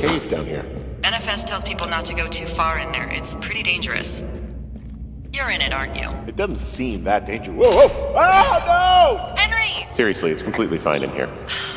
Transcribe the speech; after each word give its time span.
cave 0.00 0.30
down 0.30 0.46
here. 0.46 0.64
NFS 1.02 1.46
tells 1.46 1.62
people 1.62 1.86
not 1.86 2.06
to 2.06 2.14
go 2.14 2.26
too 2.26 2.46
far 2.46 2.78
in 2.78 2.90
there. 2.90 3.08
It's 3.10 3.34
pretty 3.34 3.62
dangerous. 3.62 4.22
You're 5.32 5.50
in 5.50 5.60
it, 5.60 5.72
aren't 5.72 5.94
you? 5.94 6.08
It 6.26 6.36
doesn't 6.36 6.64
seem 6.64 7.04
that 7.04 7.26
dangerous. 7.26 7.56
Whoa, 7.56 7.70
whoa! 7.70 8.14
Ah, 8.16 8.64
no! 8.66 9.36
Henry! 9.36 9.86
Seriously, 9.92 10.30
it's 10.30 10.42
completely 10.42 10.78
fine 10.78 11.02
in 11.02 11.10
here. 11.10 11.28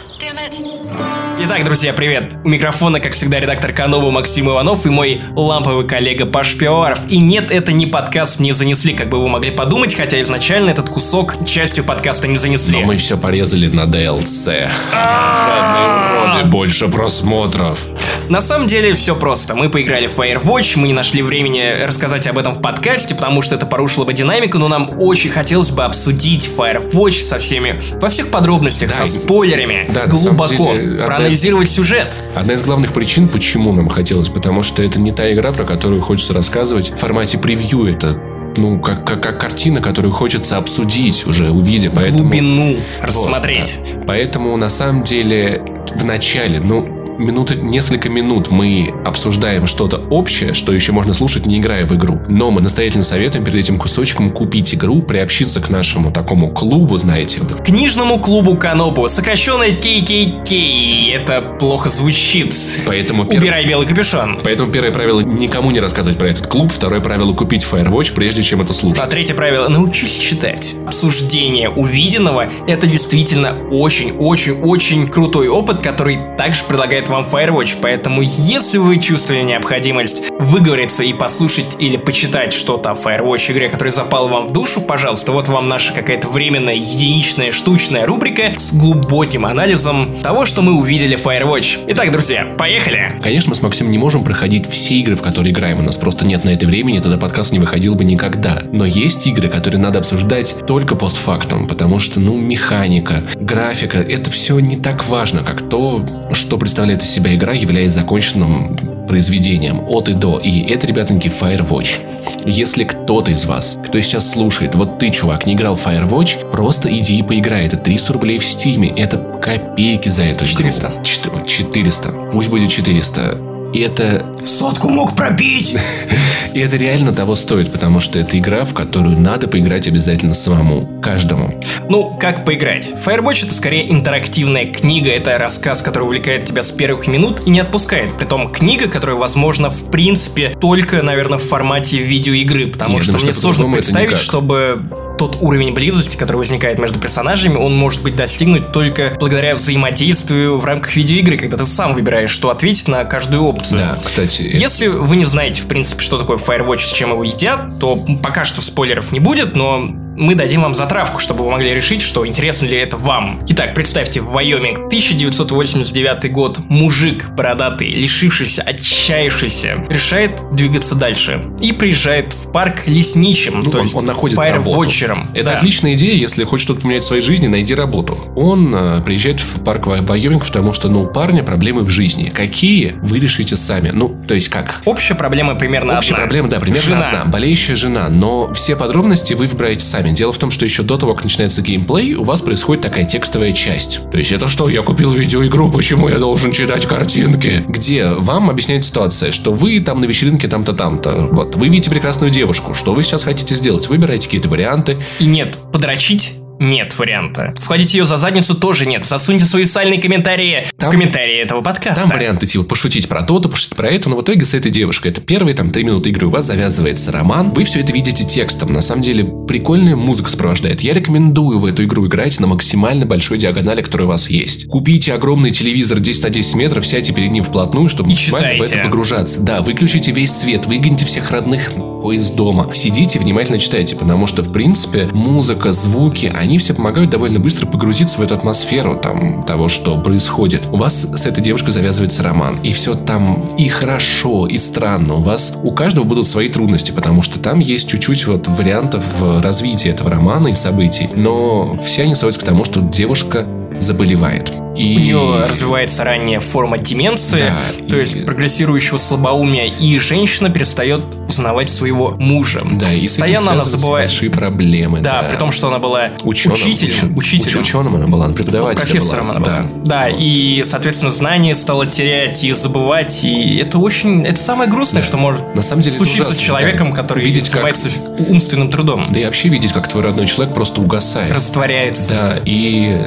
Итак, 1.39 1.63
друзья, 1.63 1.93
привет! 1.93 2.36
У 2.43 2.50
микрофона, 2.50 3.00
как 3.00 3.13
всегда, 3.13 3.39
редактор 3.39 3.73
Канова 3.73 4.11
Максим 4.11 4.50
Иванов 4.50 4.86
и 4.86 4.89
мой 4.89 5.21
ламповый 5.36 5.88
коллега 5.88 6.25
Паш 6.25 6.57
Пивоваров. 6.57 7.00
И 7.09 7.18
нет, 7.18 7.52
это 7.52 7.73
не 7.73 7.86
подкаст 7.86 8.39
«Не 8.39 8.51
занесли», 8.51 8.93
как 8.93 9.09
бы 9.09 9.21
вы 9.21 9.27
могли 9.27 9.51
подумать, 9.51 9.93
хотя 9.96 10.21
изначально 10.21 10.69
этот 10.69 10.89
кусок 10.89 11.46
частью 11.46 11.83
подкаста 11.83 12.27
не 12.27 12.38
занесли. 12.38 12.79
Но 12.79 12.86
мы 12.86 12.97
все 12.97 13.18
порезали 13.18 13.68
на 13.68 13.83
DLC. 13.83 14.69
Жадные 14.91 16.34
уроды, 16.34 16.50
больше 16.50 16.87
просмотров. 16.87 17.87
На 18.29 18.42
самом 18.42 18.68
деле 18.68 18.93
все 18.93 19.15
просто. 19.15 19.56
Мы 19.56 19.70
поиграли 19.70 20.07
в 20.07 20.18
Firewatch, 20.18 20.78
мы 20.79 20.87
не 20.87 20.93
нашли 20.93 21.21
времени 21.21 21.84
рассказать 21.84 22.25
об 22.28 22.37
этом 22.37 22.54
в 22.54 22.61
подкасте, 22.61 23.15
потому 23.15 23.42
что 23.42 23.56
это 23.56 23.65
порушило 23.65 24.06
бы 24.06 24.14
динамику, 24.14 24.59
но 24.59 24.68
нам 24.68 25.00
очень 25.00 25.29
хотелось 25.29 25.71
бы 25.71 25.84
обсудить 25.84 26.50
Firewatch 26.57 27.21
со 27.21 27.39
всеми, 27.39 27.81
во 28.00 28.09
всех 28.09 28.29
подробностях, 28.31 28.92
Да, 28.97 29.06
со 29.06 29.20
спойлерами, 29.20 29.86
да, 29.89 30.06
глубоко, 30.29 30.73
деле, 30.73 31.05
проанализировать 31.05 31.69
сюжет. 31.69 32.23
Одна 32.36 32.53
из 32.53 32.64
главных 32.64 32.94
причин, 32.94 33.27
почему 33.27 33.72
нам 33.72 33.89
хотелось, 33.89 34.30
потому 34.30 34.64
что 34.64 34.83
это 34.83 35.00
не 35.00 35.11
та 35.11 35.31
игра, 35.33 35.52
про 35.52 35.64
которую 35.64 36.02
хочется 36.02 36.33
рассказывать 36.33 36.91
в 36.91 36.97
формате 36.97 37.38
превью. 37.38 37.86
Это 37.86 38.19
ну, 38.58 38.80
как, 38.80 39.05
как, 39.05 39.22
как 39.22 39.39
картина, 39.39 39.81
которую 39.81 40.14
хочется 40.14 40.58
обсудить 40.58 41.25
уже, 41.25 41.50
увидя. 41.50 41.91
Поэтому, 41.94 42.23
Глубину 42.23 42.75
Вот, 42.75 43.05
рассмотреть. 43.05 43.80
да. 43.95 44.03
Поэтому, 44.08 44.55
на 44.58 44.69
самом 44.69 45.03
деле, 45.03 45.64
в 45.95 46.05
начале, 46.05 46.59
ну, 46.59 47.03
минуты, 47.23 47.55
несколько 47.55 48.09
минут 48.09 48.52
мы 48.52 48.94
обсуждаем 49.06 49.66
что-то 49.66 49.98
общее, 50.09 50.53
что 50.53 50.72
еще 50.73 50.92
можно 50.92 51.14
слушать, 51.14 51.45
не 51.45 51.58
играя 51.59 51.86
в 51.86 51.94
игру. 51.95 52.20
Но 52.30 52.52
мы 52.52 52.61
настоятельно 52.61 53.03
советуем 53.03 53.44
перед 53.45 53.59
этим 53.59 53.78
кусочком 53.78 54.31
купить 54.31 54.73
игру, 54.75 55.02
приобщиться 55.02 55.59
к 55.61 55.70
нашему 55.70 56.11
такому 56.11 56.52
клубу, 56.52 56.98
знаете, 56.98 57.42
Книжному 57.66 58.20
клубу 58.20 58.58
Канобу, 58.58 59.08
сокращенно 59.09 59.64
KKK. 59.64 61.11
Это 61.14 61.42
плохо 61.59 61.89
звучит. 61.89 62.53
Поэтому 62.86 63.23
пер- 63.23 63.39
Убирай 63.39 63.66
белый 63.66 63.88
капюшон. 63.88 64.39
Поэтому 64.44 64.72
первое 64.72 64.92
правило 64.92 65.22
никому 65.22 65.72
не 65.72 65.80
рассказывать 65.80 66.17
про 66.17 66.30
этот 66.30 66.48
клуб, 66.48 66.72
второе 66.72 67.02
правило 67.02 67.33
купить 67.33 67.64
Firewatch, 67.70 68.14
прежде 68.14 68.44
чем 68.44 68.61
это 68.61 68.73
слушать. 68.73 69.03
А 69.03 69.08
третье 69.08 69.33
правило– 69.33 69.67
научись 69.70 70.17
читать. 70.17 70.76
Обсуждение 70.86 71.70
увиденного– 71.70 72.48
это 72.67 72.88
действительно 72.88 73.55
очень-очень-очень 73.72 75.08
крутой 75.08 75.48
опыт, 75.48 75.81
который 75.81 76.20
также 76.38 76.64
предлагает 76.64 77.09
вам 77.14 77.25
Firewatch. 77.25 77.78
Поэтому, 77.81 78.22
если 78.23 78.78
вы 78.80 78.97
чувствовали 78.97 79.44
необходимость 79.44 80.33
выговориться 80.44 81.03
и 81.03 81.13
послушать 81.13 81.77
или 81.80 81.97
почитать 81.97 82.53
что-то 82.53 82.91
о 82.91 82.94
Firewatch 82.94 83.52
игре, 83.52 83.69
которая 83.69 83.91
запала 83.91 84.27
вам 84.27 84.47
в 84.47 84.53
душу, 84.53 84.81
пожалуйста, 84.81 85.31
вот 85.31 85.47
вам 85.47 85.67
наша 85.67 85.94
какая-то 85.94 86.27
временная, 86.27 86.75
единичная, 86.75 87.52
штучная 87.52 88.05
рубрика 88.05 88.53
с 88.58 88.73
глубоким 88.73 89.45
анализом 89.45 90.16
того, 90.21 90.45
что 90.45 90.61
мы 90.61 90.73
увидели 90.73 91.16
в 91.16 91.25
Firewatch. 91.25 91.86
Итак, 91.88 92.11
друзья, 92.11 92.45
поехали! 92.58 93.19
Конечно, 93.21 93.49
мы 93.49 93.55
с 93.55 93.61
Максимом 93.61 93.91
не 93.91 93.97
можем 93.97 94.23
проходить 94.23 94.69
все 94.69 94.95
игры, 94.95 95.16
в 95.16 95.21
которые 95.21 95.53
играем. 95.53 95.80
У 95.80 95.83
нас 95.83 95.97
просто 95.97 96.25
нет 96.25 96.44
на 96.44 96.49
это 96.49 96.66
времени, 96.66 96.99
тогда 96.99 97.17
подкаст 97.17 97.53
не 97.53 97.59
выходил 97.59 97.95
бы 97.95 98.03
никогда. 98.03 98.61
Но 98.71 98.86
есть 98.86 99.25
игры, 99.27 99.49
которые 99.49 99.80
надо 99.80 99.99
обсуждать 99.99 100.66
только 100.67 100.95
постфактум, 100.95 101.67
потому 101.67 101.99
что, 101.99 102.19
ну, 102.19 102.38
механика, 102.38 103.23
графика, 103.36 103.99
это 103.99 104.30
все 104.30 104.59
не 104.59 104.77
так 104.77 105.08
важно, 105.08 105.41
как 105.44 105.69
то, 105.69 106.05
что 106.33 106.58
представляет 106.58 107.02
из 107.02 107.09
себя 107.09 107.33
игра, 107.33 107.53
являясь 107.53 107.91
законченным 107.91 108.92
произведением 109.08 109.84
от 109.88 110.09
и 110.09 110.14
до. 110.14 110.40
И 110.40 110.62
это, 110.70 110.88
ребятоньки, 110.88 111.28
Firewatch. 111.28 112.00
Если 112.45 112.83
кто-то 112.83 113.32
из 113.32 113.45
вас, 113.45 113.77
кто 113.86 114.00
сейчас 114.02 114.30
слушает, 114.30 114.76
вот 114.76 115.00
ты, 115.00 115.10
чувак, 115.10 115.45
не 115.45 115.54
играл 115.54 115.76
Firewatch, 115.76 116.50
просто 116.52 116.95
иди 116.95 117.20
и 117.20 117.23
поиграй. 117.23 117.66
Это 117.66 117.77
300 117.77 118.14
рублей 118.14 118.38
в 118.39 118.45
Стиме. 118.45 118.89
Это 118.89 119.17
копейки 119.17 120.10
за 120.10 120.23
эту 120.23 120.45
игру. 120.45 120.54
400. 120.54 121.02
Чет- 121.04 121.48
400. 121.48 122.10
Пусть 122.32 122.50
будет 122.50 122.70
400. 122.70 123.38
И 123.73 123.80
это, 123.80 124.32
Сотку 124.44 124.89
мог 124.89 125.16
пробить! 125.16 125.76
и 126.53 126.59
это 126.59 126.77
реально 126.77 127.14
того 127.14 127.36
стоит, 127.36 127.71
потому 127.71 127.99
что 127.99 128.19
это 128.19 128.37
игра, 128.37 128.65
в 128.65 128.73
которую 128.73 129.19
надо 129.19 129.47
поиграть 129.47 129.87
обязательно 129.87 130.33
самому. 130.33 131.01
Каждому. 131.01 131.59
Ну, 131.89 132.17
как 132.19 132.45
поиграть? 132.45 132.93
Firewatch 133.05 133.45
это 133.45 133.53
скорее 133.53 133.91
интерактивная 133.91 134.65
книга, 134.65 135.11
это 135.11 135.37
рассказ, 135.37 135.81
который 135.81 136.03
увлекает 136.03 136.45
тебя 136.45 136.63
с 136.63 136.71
первых 136.71 137.07
минут 137.07 137.41
и 137.45 137.49
не 137.49 137.59
отпускает. 137.59 138.11
Притом 138.17 138.51
книга, 138.51 138.87
которая, 138.87 139.15
возможно, 139.15 139.69
в 139.69 139.89
принципе, 139.89 140.55
только, 140.59 141.01
наверное, 141.01 141.37
в 141.39 141.43
формате 141.43 141.97
видеоигры, 141.97 142.67
потому 142.67 142.97
Я 142.97 143.01
что 143.01 143.11
думаю, 143.13 143.23
мне 143.23 143.33
что 143.33 143.41
сложно 143.41 143.71
представить, 143.71 144.17
чтобы 144.17 144.79
тот 145.18 145.38
уровень 145.41 145.74
близости, 145.74 146.18
который 146.18 146.38
возникает 146.38 146.79
между 146.79 147.00
персонажами, 147.00 147.56
он 147.56 147.75
может 147.75 148.03
быть 148.03 148.16
достигнут 148.16 148.72
только 148.72 149.16
благодаря 149.19 149.56
взаимодействию 149.56 150.57
в 150.57 150.66
рамках 150.66 150.96
видеоигры, 150.96 151.38
когда 151.38 151.57
ты 151.57 151.66
сам 151.66 151.94
выбираешь, 151.94 152.31
что 152.31 152.50
ответить 152.50 152.88
на 152.88 153.03
каждую 153.06 153.44
опцию. 153.44 153.79
Да, 153.79 154.00
кстати, 154.03 154.44
Если 154.44 154.88
вы 154.88 155.16
не 155.16 155.25
знаете, 155.25 155.62
в 155.62 155.68
принципе, 155.68 156.01
что 156.01 156.18
такое 156.18 156.38
Firewatch, 156.38 156.79
с 156.79 156.91
чем 156.91 157.12
его 157.12 157.24
едят, 157.24 157.79
то 157.79 157.96
пока 158.22 158.44
что 158.44 158.62
спойлеров 158.62 159.12
не 159.12 159.19
будет, 159.19 159.56
но 159.56 159.90
мы 160.16 160.35
дадим 160.35 160.62
вам 160.62 160.75
затравку, 160.75 161.19
чтобы 161.19 161.44
вы 161.44 161.51
могли 161.51 161.74
решить, 161.74 162.01
что 162.01 162.25
интересно 162.28 162.66
ли 162.68 162.78
это 162.78 162.97
вам. 162.97 163.41
Итак, 163.50 163.74
представьте, 163.74 164.22
в 164.22 164.28
Вайоминг, 164.31 164.78
1989 164.88 166.31
год, 166.31 166.59
мужик 166.69 167.29
бородатый, 167.31 167.90
лишившийся, 167.90 168.62
отчаявшийся, 168.62 169.85
решает 169.90 170.41
двигаться 170.51 170.96
дальше 170.96 171.44
и 171.59 171.72
приезжает 171.74 172.34
в 172.34 172.51
парк 172.51 172.84
лесничим, 172.88 173.62
Ну, 173.63 173.72
то 173.72 173.78
он, 173.78 173.84
есть 173.84 173.96
он 173.96 174.06
находит 174.06 174.38
работу. 174.38 174.63
фаервотчером. 174.63 175.31
Это 175.34 175.46
Да. 175.47 175.56
отличная 175.56 175.94
идея, 175.96 176.13
если 176.16 176.44
хочешь 176.44 176.66
что-то 176.66 176.81
поменять 176.81 177.03
в 177.03 177.07
своей 177.07 177.22
жизни, 177.22 177.47
найди 177.47 177.74
работу. 177.75 178.18
Он 178.35 178.74
э, 178.75 179.01
приезжает 179.03 179.40
в 179.40 179.63
парк 179.63 179.88
Вай- 179.88 180.06
Вайоминг, 180.06 180.45
потому 180.45 180.74
что, 180.74 180.90
ну, 180.90 181.03
у 181.03 181.07
парня 181.07 181.44
проблемы 181.44 181.84
в 181.84 181.90
жизни. 181.90 182.30
Какие? 182.34 182.95
Вы 183.01 183.19
решите 183.19 183.56
сами. 183.56 183.90
Ну, 183.90 184.09
то 184.28 184.35
есть 184.35 184.50
как? 184.50 184.81
Общая 184.85 185.16
проблема 185.16 185.56
примерно 185.56 185.97
Общая 185.97 186.13
одна. 186.13 186.24
проблема, 186.25 186.50
да, 186.50 186.59
примерно 186.59 186.84
Жена. 186.85 187.07
одна. 187.09 187.25
Болеющая 187.25 187.75
жена. 187.75 188.09
Но 188.09 188.53
все 188.53 188.75
подробности 188.75 189.34
вы 189.34 189.47
выбираете 189.47 189.85
сами. 189.85 190.02
Дело 190.11 190.31
в 190.31 190.37
том, 190.37 190.51
что 190.51 190.65
еще 190.65 190.83
до 190.83 190.97
того, 190.97 191.13
как 191.13 191.23
начинается 191.23 191.61
геймплей, 191.61 192.15
у 192.15 192.23
вас 192.23 192.41
происходит 192.41 192.83
такая 192.83 193.05
текстовая 193.05 193.53
часть. 193.53 194.01
То 194.11 194.17
есть 194.17 194.31
это 194.31 194.47
что, 194.47 194.69
я 194.69 194.81
купил 194.81 195.11
видеоигру, 195.11 195.71
почему 195.71 196.09
я 196.09 196.19
должен 196.19 196.51
читать 196.51 196.85
картинки? 196.85 197.63
Где 197.67 198.09
вам 198.09 198.49
объясняет 198.49 198.85
ситуация, 198.85 199.31
что 199.31 199.51
вы 199.51 199.79
там 199.79 200.01
на 200.01 200.05
вечеринке 200.05 200.47
там-то 200.47 200.73
там-то. 200.73 201.27
Вот, 201.31 201.55
вы 201.55 201.69
видите 201.69 201.89
прекрасную 201.89 202.31
девушку. 202.31 202.73
Что 202.73 202.93
вы 202.93 203.03
сейчас 203.03 203.23
хотите 203.23 203.55
сделать? 203.55 203.87
Выбирайте 203.87 204.27
какие-то 204.27 204.49
варианты. 204.49 204.97
И 205.19 205.25
нет, 205.25 205.57
подрочить 205.71 206.42
нет 206.59 206.97
варианта. 206.97 207.53
Схватить 207.59 207.93
ее 207.93 208.05
за 208.05 208.17
задницу 208.17 208.55
тоже 208.55 208.85
нет. 208.85 209.05
Засуньте 209.05 209.45
свои 209.45 209.65
сальные 209.65 209.99
комментарии 209.99 210.65
Там- 210.77 210.89
в 210.89 210.91
комментарии 210.91 211.37
этого 211.41 211.61
подкаста. 211.61 212.01
Там 212.01 212.09
варианты 212.11 212.45
типа 212.47 212.63
пошутить 212.63 213.09
про 213.09 213.21
то-то, 213.23 213.49
пошутить 213.49 213.75
про 213.75 213.89
это, 213.89 214.09
но 214.09 214.17
в 214.17 214.21
итоге 214.21 214.45
с 214.45 214.53
этой 214.53 214.71
девушкой, 214.71 215.09
это 215.09 215.21
первые 215.21 215.55
там 215.55 215.71
три 215.71 215.83
минуты 215.83 216.09
игры, 216.09 216.27
у 216.27 216.29
вас 216.29 216.45
завязывается 216.45 217.11
роман, 217.11 217.49
вы 217.51 217.63
все 217.63 217.79
это 217.81 217.91
видите 217.91 218.23
текстом. 218.23 218.71
На 218.71 218.81
самом 218.81 219.01
деле, 219.01 219.25
прикольная 219.47 219.95
музыка 219.95 220.29
сопровождает. 220.29 220.81
Я 220.81 220.93
рекомендую 220.93 221.59
в 221.59 221.65
эту 221.65 221.83
игру 221.83 222.07
играть 222.07 222.39
на 222.39 222.47
максимально 222.47 223.05
большой 223.05 223.37
диагонали, 223.37 223.81
которая 223.81 224.07
у 224.07 224.11
вас 224.11 224.29
есть. 224.29 224.67
Купите 224.67 225.13
огромный 225.13 225.51
телевизор 225.51 225.99
10 225.99 226.23
на 226.23 226.29
10 226.29 226.55
метров, 226.55 226.85
сядьте 226.85 227.13
перед 227.13 227.31
ним 227.31 227.43
вплотную, 227.43 227.89
чтобы 227.89 228.09
И 228.09 228.13
максимально 228.13 228.47
в 228.49 228.53
читайте. 228.53 228.75
это 228.75 228.83
погружаться. 228.83 229.41
Да, 229.41 229.61
выключите 229.61 230.11
весь 230.11 230.31
свет, 230.31 230.65
выгоните 230.65 231.05
всех 231.05 231.29
родных 231.31 231.71
из 232.11 232.29
дома. 232.31 232.69
Сидите, 232.73 233.17
внимательно 233.17 233.57
читайте, 233.59 233.95
потому 233.95 234.27
что, 234.27 234.41
в 234.43 234.51
принципе, 234.51 235.07
музыка, 235.13 235.71
звуки, 235.71 236.29
они 236.43 236.57
все 236.57 236.73
помогают 236.73 237.09
довольно 237.09 237.39
быстро 237.39 237.65
погрузиться 237.65 238.17
в 238.17 238.21
эту 238.21 238.35
атмосферу 238.35 238.95
там 238.95 239.43
того, 239.43 239.69
что 239.69 239.97
происходит. 239.97 240.63
У 240.71 240.77
вас 240.77 241.03
с 241.03 241.25
этой 241.25 241.41
девушкой 241.41 241.71
завязывается 241.71 242.21
роман, 242.21 242.59
и 242.62 242.73
все 242.73 242.95
там 242.95 243.56
и 243.56 243.69
хорошо, 243.69 244.45
и 244.47 244.57
странно. 244.57 245.15
У 245.15 245.21
вас 245.21 245.53
у 245.63 245.71
каждого 245.71 246.03
будут 246.03 246.27
свои 246.27 246.50
трудности, 246.50 246.91
потому 246.91 247.21
что 247.21 247.39
там 247.39 247.59
есть 247.59 247.89
чуть-чуть 247.89 248.27
вот 248.27 248.47
вариантов 248.50 249.03
в 249.19 249.41
развитии 249.41 249.89
этого 249.89 250.09
романа 250.09 250.50
и 250.50 250.56
событий, 250.56 251.07
но 251.15 251.77
все 251.81 252.03
они 252.03 252.15
сводятся 252.15 252.41
к 252.41 252.45
тому, 252.45 252.65
что 252.65 252.81
девушка 252.81 253.47
заболевает. 253.79 254.62
И 254.75 254.95
У 254.95 254.99
нее 254.99 255.45
развивается 255.47 256.03
ранняя 256.03 256.39
форма 256.39 256.77
деменции, 256.77 257.39
Да, 257.79 257.87
то 257.89 257.95
и- 257.97 257.99
есть 257.99 258.25
прогрессирующего 258.25 258.97
слабоумия, 258.97 259.65
и 259.65 259.97
женщина 259.99 260.49
перестает 260.49 261.01
узнавать 261.27 261.69
своего 261.69 262.11
мужа. 262.17 262.61
да, 262.71 262.91
и 262.91 263.07
с 263.07 263.17
Постоянно 263.17 263.51
она 263.51 263.63
забывает. 263.63 264.07
большие 264.07 264.31
проблемы. 264.31 264.99
Да, 264.99 265.23
при 265.29 265.37
том, 265.37 265.51
что 265.51 265.67
она 265.67 265.79
была 265.79 266.09
Ученым, 266.23 266.55
учителем, 266.57 267.13
уч- 267.13 267.17
учителем. 267.17 267.61
ученым 267.61 267.95
она 267.95 268.07
была, 268.07 268.25
она 268.25 268.33
преподавателем 268.33 268.81
Профессором 268.87 269.27
была. 269.27 269.35
она 269.37 269.45
была. 269.45 269.53
Да. 269.83 269.83
Да, 269.85 270.09
и, 270.09 270.63
соответственно, 270.65 271.11
знания 271.11 271.53
стала 271.55 271.85
терять 271.85 272.43
и 272.43 272.51
забывать, 272.53 273.23
и 273.25 273.57
это 273.57 273.77
очень... 273.77 274.23
Это 274.25 274.37
самое 274.41 274.69
грустное, 274.69 275.01
что 275.01 275.17
может 275.17 275.55
На 275.55 275.61
самом 275.61 275.83
деле 275.83 275.95
случиться 275.95 276.23
с 276.23 276.27
ужасно, 276.29 276.43
человеком, 276.45 276.89
да. 276.91 276.95
который 276.95 277.23
Видеть, 277.23 277.43
как- 277.43 277.51
занимается 277.75 277.89
умственным 278.27 278.69
трудом. 278.69 279.11
Да 279.11 279.19
и 279.19 279.25
вообще 279.25 279.49
видеть, 279.49 279.71
как 279.73 279.87
твой 279.87 280.03
родной 280.03 280.25
человек 280.25 280.53
просто 280.55 280.81
угасает. 280.81 281.31
Растворяется. 281.33 282.13
Да, 282.13 282.33
и 282.45 283.05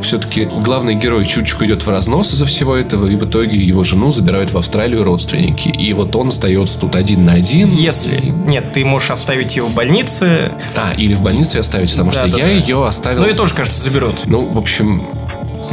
все-таки 0.00 0.44
главная 0.46 0.94
герой 1.04 1.26
чуточку 1.26 1.66
идет 1.66 1.82
в 1.84 1.90
разнос 1.90 2.32
из-за 2.32 2.46
всего 2.46 2.74
этого, 2.74 3.06
и 3.06 3.14
в 3.14 3.24
итоге 3.24 3.58
его 3.58 3.84
жену 3.84 4.10
забирают 4.10 4.50
в 4.52 4.56
Австралию 4.56 5.04
родственники. 5.04 5.68
И 5.68 5.92
вот 5.92 6.16
он 6.16 6.28
остается 6.28 6.80
тут 6.80 6.96
один 6.96 7.24
на 7.24 7.32
один. 7.32 7.68
Если. 7.68 8.32
Нет, 8.46 8.72
ты 8.72 8.86
можешь 8.86 9.10
оставить 9.10 9.54
ее 9.54 9.64
в 9.64 9.74
больнице. 9.74 10.52
А, 10.74 10.94
или 10.96 11.12
в 11.14 11.20
больнице 11.20 11.58
оставить, 11.58 11.90
потому 11.90 12.10
Да, 12.10 12.22
что 12.26 12.30
да, 12.30 12.38
я 12.38 12.44
да. 12.46 12.50
ее 12.50 12.86
оставил... 12.86 13.20
Ну 13.20 13.28
и 13.28 13.34
тоже, 13.34 13.54
кажется, 13.54 13.82
заберут. 13.82 14.22
Ну, 14.24 14.46
в 14.46 14.56
общем, 14.56 15.06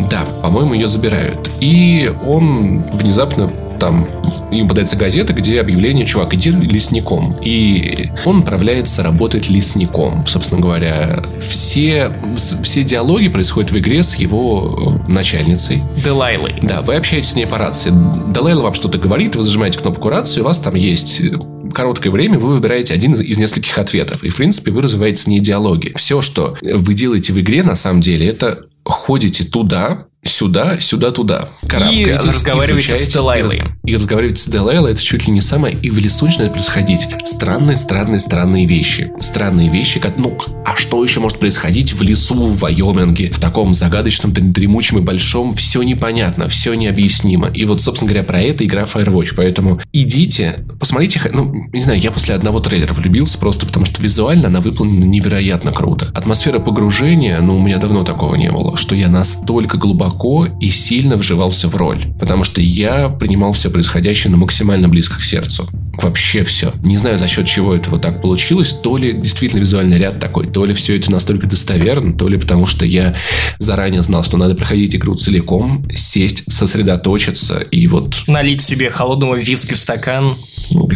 да, 0.10 0.24
по-моему, 0.44 0.74
ее 0.74 0.90
забирают. 0.90 1.50
И 1.62 2.14
он 2.26 2.84
внезапно 2.92 3.50
там 3.82 4.08
ему 4.52 4.68
подается 4.70 4.96
газета, 4.96 5.34
где 5.34 5.60
объявление, 5.60 6.06
чувак, 6.06 6.36
иди 6.36 6.52
лесником. 6.52 7.36
И 7.42 8.12
он 8.26 8.42
отправляется 8.42 9.02
работать 9.02 9.50
лесником. 9.50 10.24
Собственно 10.28 10.62
говоря, 10.62 11.24
все, 11.40 12.14
все 12.36 12.84
диалоги 12.84 13.28
происходят 13.28 13.72
в 13.72 13.78
игре 13.80 14.04
с 14.04 14.16
его 14.16 15.00
э, 15.08 15.12
начальницей. 15.12 15.84
Делайлой. 16.06 16.60
Да, 16.62 16.84
вы 16.84 16.96
общаетесь 16.96 17.32
с 17.32 17.36
ней 17.36 17.48
по 17.48 17.58
рации. 17.58 17.92
Далайла 18.32 18.62
вам 18.62 18.76
что-то 18.76 19.00
говорит, 19.00 19.36
вы 19.36 19.42
зажимаете 19.42 19.80
кнопку 19.80 20.10
рации, 20.10 20.42
у 20.42 20.44
вас 20.44 20.60
там 20.60 20.76
есть 20.76 21.22
э, 21.22 21.32
короткое 21.74 22.12
время, 22.12 22.38
вы 22.38 22.50
выбираете 22.54 22.94
один 22.94 23.14
из 23.14 23.38
нескольких 23.40 23.80
ответов. 23.80 24.24
И, 24.24 24.30
в 24.30 24.36
принципе, 24.36 24.70
вы 24.70 24.84
развиваете 24.84 25.24
с 25.24 25.28
ней 25.28 25.40
диалоги. 25.40 25.92
Все, 25.96 26.22
что 26.22 26.56
вы 26.62 26.94
делаете 26.94 27.34
в 27.34 27.40
игре, 27.40 27.64
на 27.64 27.74
самом 27.74 28.02
деле, 28.02 28.28
это 28.28 28.66
ходите 28.86 29.44
туда, 29.44 30.06
сюда, 30.24 30.80
сюда, 30.80 31.12
туда. 31.12 31.50
Карабкаетесь, 31.68 32.28
разговариваете 32.28 32.94
изучаете, 32.94 33.06
с 33.10 33.14
Делайлой. 33.14 33.56
И, 33.56 33.60
раз- 33.60 33.70
и 33.86 33.96
разговариваете 33.96 34.42
с 34.44 34.48
Делайлой, 34.48 34.92
это 34.92 35.02
чуть 35.02 35.28
ли 35.28 35.34
не 35.34 35.42
самое. 35.42 35.76
И 35.82 35.90
в 35.90 35.98
лесу 35.98 36.26
начинают 36.26 36.54
происходить 36.54 37.08
странные, 37.26 37.78
странные, 37.78 38.20
странные 38.20 38.66
вещи. 38.66 39.12
Странные 39.20 39.70
вещи, 39.70 40.00
как, 40.00 40.18
ну, 40.18 40.38
а 40.66 40.76
что 40.76 41.04
еще 41.04 41.20
может 41.20 41.40
происходить 41.40 41.94
в 41.94 42.02
лесу 42.02 42.36
в 42.36 42.60
Вайоминге? 42.60 43.32
В 43.32 43.40
таком 43.40 43.74
загадочном, 43.74 44.32
дремучем 44.34 45.00
и 45.00 45.02
большом 45.02 45.56
все 45.56 45.82
непонятно, 45.82 46.48
все 46.48 46.74
необъяснимо. 46.76 47.48
И 47.50 47.66
вот, 47.66 47.82
собственно 47.82 48.10
говоря, 48.12 48.24
про 48.26 48.42
это 48.42 48.64
игра 48.64 48.84
Firewatch. 48.84 49.34
Поэтому 49.36 49.80
идите, 49.92 50.66
посмотрите, 50.80 51.22
ну, 51.34 51.52
не 51.74 51.82
знаю, 51.82 52.00
я 52.00 52.12
после 52.12 52.36
одного 52.36 52.60
трейлера 52.60 52.94
влюбился 52.94 53.40
просто 53.40 53.66
потому, 53.66 53.86
что 53.86 54.02
визуально 54.04 54.48
она 54.50 54.62
выполнена 54.62 55.06
невероятно 55.06 55.72
круто. 55.72 56.08
Атмосфера 56.14 56.60
погружения, 56.60 57.40
ну, 57.42 57.58
у 57.58 57.60
меня 57.60 57.78
давно 57.78 58.04
такого 58.04 58.36
не 58.36 58.52
было, 58.52 58.78
что 58.78 58.96
я 58.96 59.08
настолько 59.10 59.78
глубоко 59.78 60.11
и 60.60 60.70
сильно 60.70 61.18
вживался 61.18 61.68
в 61.68 61.76
роль. 61.76 62.04
Потому 62.20 62.44
что 62.44 62.62
я 62.62 63.10
принимал 63.10 63.52
все 63.52 63.70
происходящее 63.70 64.32
на 64.32 64.38
максимально 64.38 64.90
близко 64.90 65.18
к 65.18 65.24
сердцу. 65.24 65.70
Вообще 65.94 66.44
все. 66.44 66.74
Не 66.84 66.98
знаю, 66.98 67.18
за 67.18 67.28
счет 67.28 67.46
чего 67.46 67.76
это 67.76 67.90
вот 67.90 68.02
так 68.02 68.22
получилось. 68.22 68.74
То 68.74 68.98
ли 68.98 69.14
действительно 69.14 69.60
визуальный 69.60 69.98
ряд 69.98 70.20
такой, 70.20 70.48
то 70.48 70.66
ли 70.66 70.74
все 70.74 70.98
это 70.98 71.12
настолько 71.12 71.48
достоверно, 71.48 72.18
то 72.18 72.28
ли 72.28 72.38
потому 72.38 72.66
что 72.66 72.86
я 72.86 73.16
заранее 73.60 74.02
знал, 74.02 74.24
что 74.24 74.38
надо 74.38 74.56
проходить 74.56 74.96
игру 74.96 75.16
целиком, 75.16 75.88
сесть, 75.94 76.52
сосредоточиться 76.52 77.60
и 77.60 77.88
вот 77.88 78.24
Налить 78.28 78.62
себе 78.62 78.90
холодного 78.90 79.36
виски 79.36 79.74
в 79.74 79.78
стакан. 79.78 80.38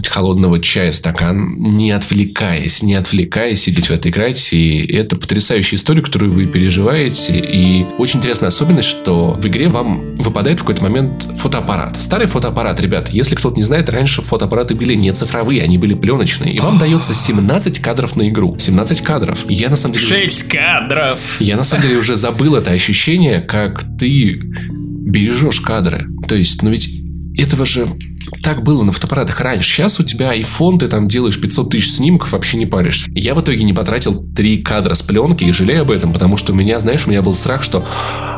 холодного 0.09 0.59
чая 0.59 0.91
в 0.91 0.95
стакан, 0.95 1.55
не 1.57 1.91
отвлекаясь, 1.91 2.81
не 2.81 2.95
отвлекаясь, 2.95 3.61
сидеть 3.61 3.87
в 3.87 3.91
это 3.91 4.09
играть. 4.09 4.53
И 4.53 4.85
это 4.85 5.17
потрясающая 5.17 5.77
история, 5.77 6.01
которую 6.01 6.31
вы 6.31 6.45
переживаете. 6.45 7.39
И 7.39 7.85
очень 7.97 8.19
интересная 8.19 8.47
особенность, 8.47 8.87
что 8.87 9.33
в 9.33 9.45
игре 9.47 9.67
вам 9.67 10.15
выпадает 10.15 10.59
в 10.59 10.61
какой-то 10.61 10.83
момент 10.83 11.27
фотоаппарат. 11.35 12.01
Старый 12.01 12.27
фотоаппарат, 12.27 12.79
ребят, 12.79 13.09
если 13.09 13.35
кто-то 13.35 13.57
не 13.57 13.63
знает, 13.63 13.89
раньше 13.89 14.21
фотоаппараты 14.21 14.75
были 14.75 14.84
не 14.93 15.11
цифровые, 15.11 15.63
они 15.63 15.77
были 15.77 15.93
пленочные. 15.93 16.53
И 16.53 16.59
вам 16.59 16.77
дается 16.77 17.13
17 17.13 17.79
кадров 17.79 18.15
на 18.15 18.29
игру. 18.29 18.55
17 18.57 19.01
кадров. 19.01 19.45
Я 19.49 19.69
на 19.69 19.75
самом 19.75 19.95
деле... 19.95 20.05
Шесть 20.05 20.47
кадров. 20.47 21.19
Я 21.39 21.57
на 21.57 21.63
самом 21.63 21.83
деле 21.83 21.97
уже 21.97 22.15
забыл 22.15 22.55
это 22.55 22.71
ощущение, 22.71 23.39
как 23.39 23.83
ты 23.97 24.39
бережешь 25.05 25.61
кадры. 25.61 26.07
То 26.27 26.35
есть, 26.35 26.61
ну 26.61 26.69
ведь 26.69 26.89
этого 27.37 27.65
же 27.65 27.89
так 28.43 28.63
было 28.63 28.83
на 28.83 28.91
фотоаппаратах 28.91 29.39
раньше. 29.41 29.69
Сейчас 29.69 29.99
у 29.99 30.03
тебя 30.03 30.35
iPhone, 30.35 30.79
ты 30.79 30.87
там 30.87 31.07
делаешь 31.07 31.39
500 31.39 31.69
тысяч 31.69 31.93
снимков, 31.93 32.31
вообще 32.31 32.57
не 32.57 32.65
паришься. 32.65 33.09
Я 33.13 33.35
в 33.35 33.41
итоге 33.41 33.63
не 33.63 33.73
потратил 33.73 34.23
три 34.35 34.57
кадра 34.57 34.93
с 34.93 35.01
пленки 35.01 35.43
и 35.43 35.51
жалею 35.51 35.81
об 35.81 35.91
этом, 35.91 36.11
потому 36.13 36.37
что 36.37 36.53
у 36.53 36.55
меня, 36.55 36.79
знаешь, 36.79 37.05
у 37.07 37.09
меня 37.09 37.21
был 37.21 37.33
страх, 37.33 37.63
что 37.63 37.85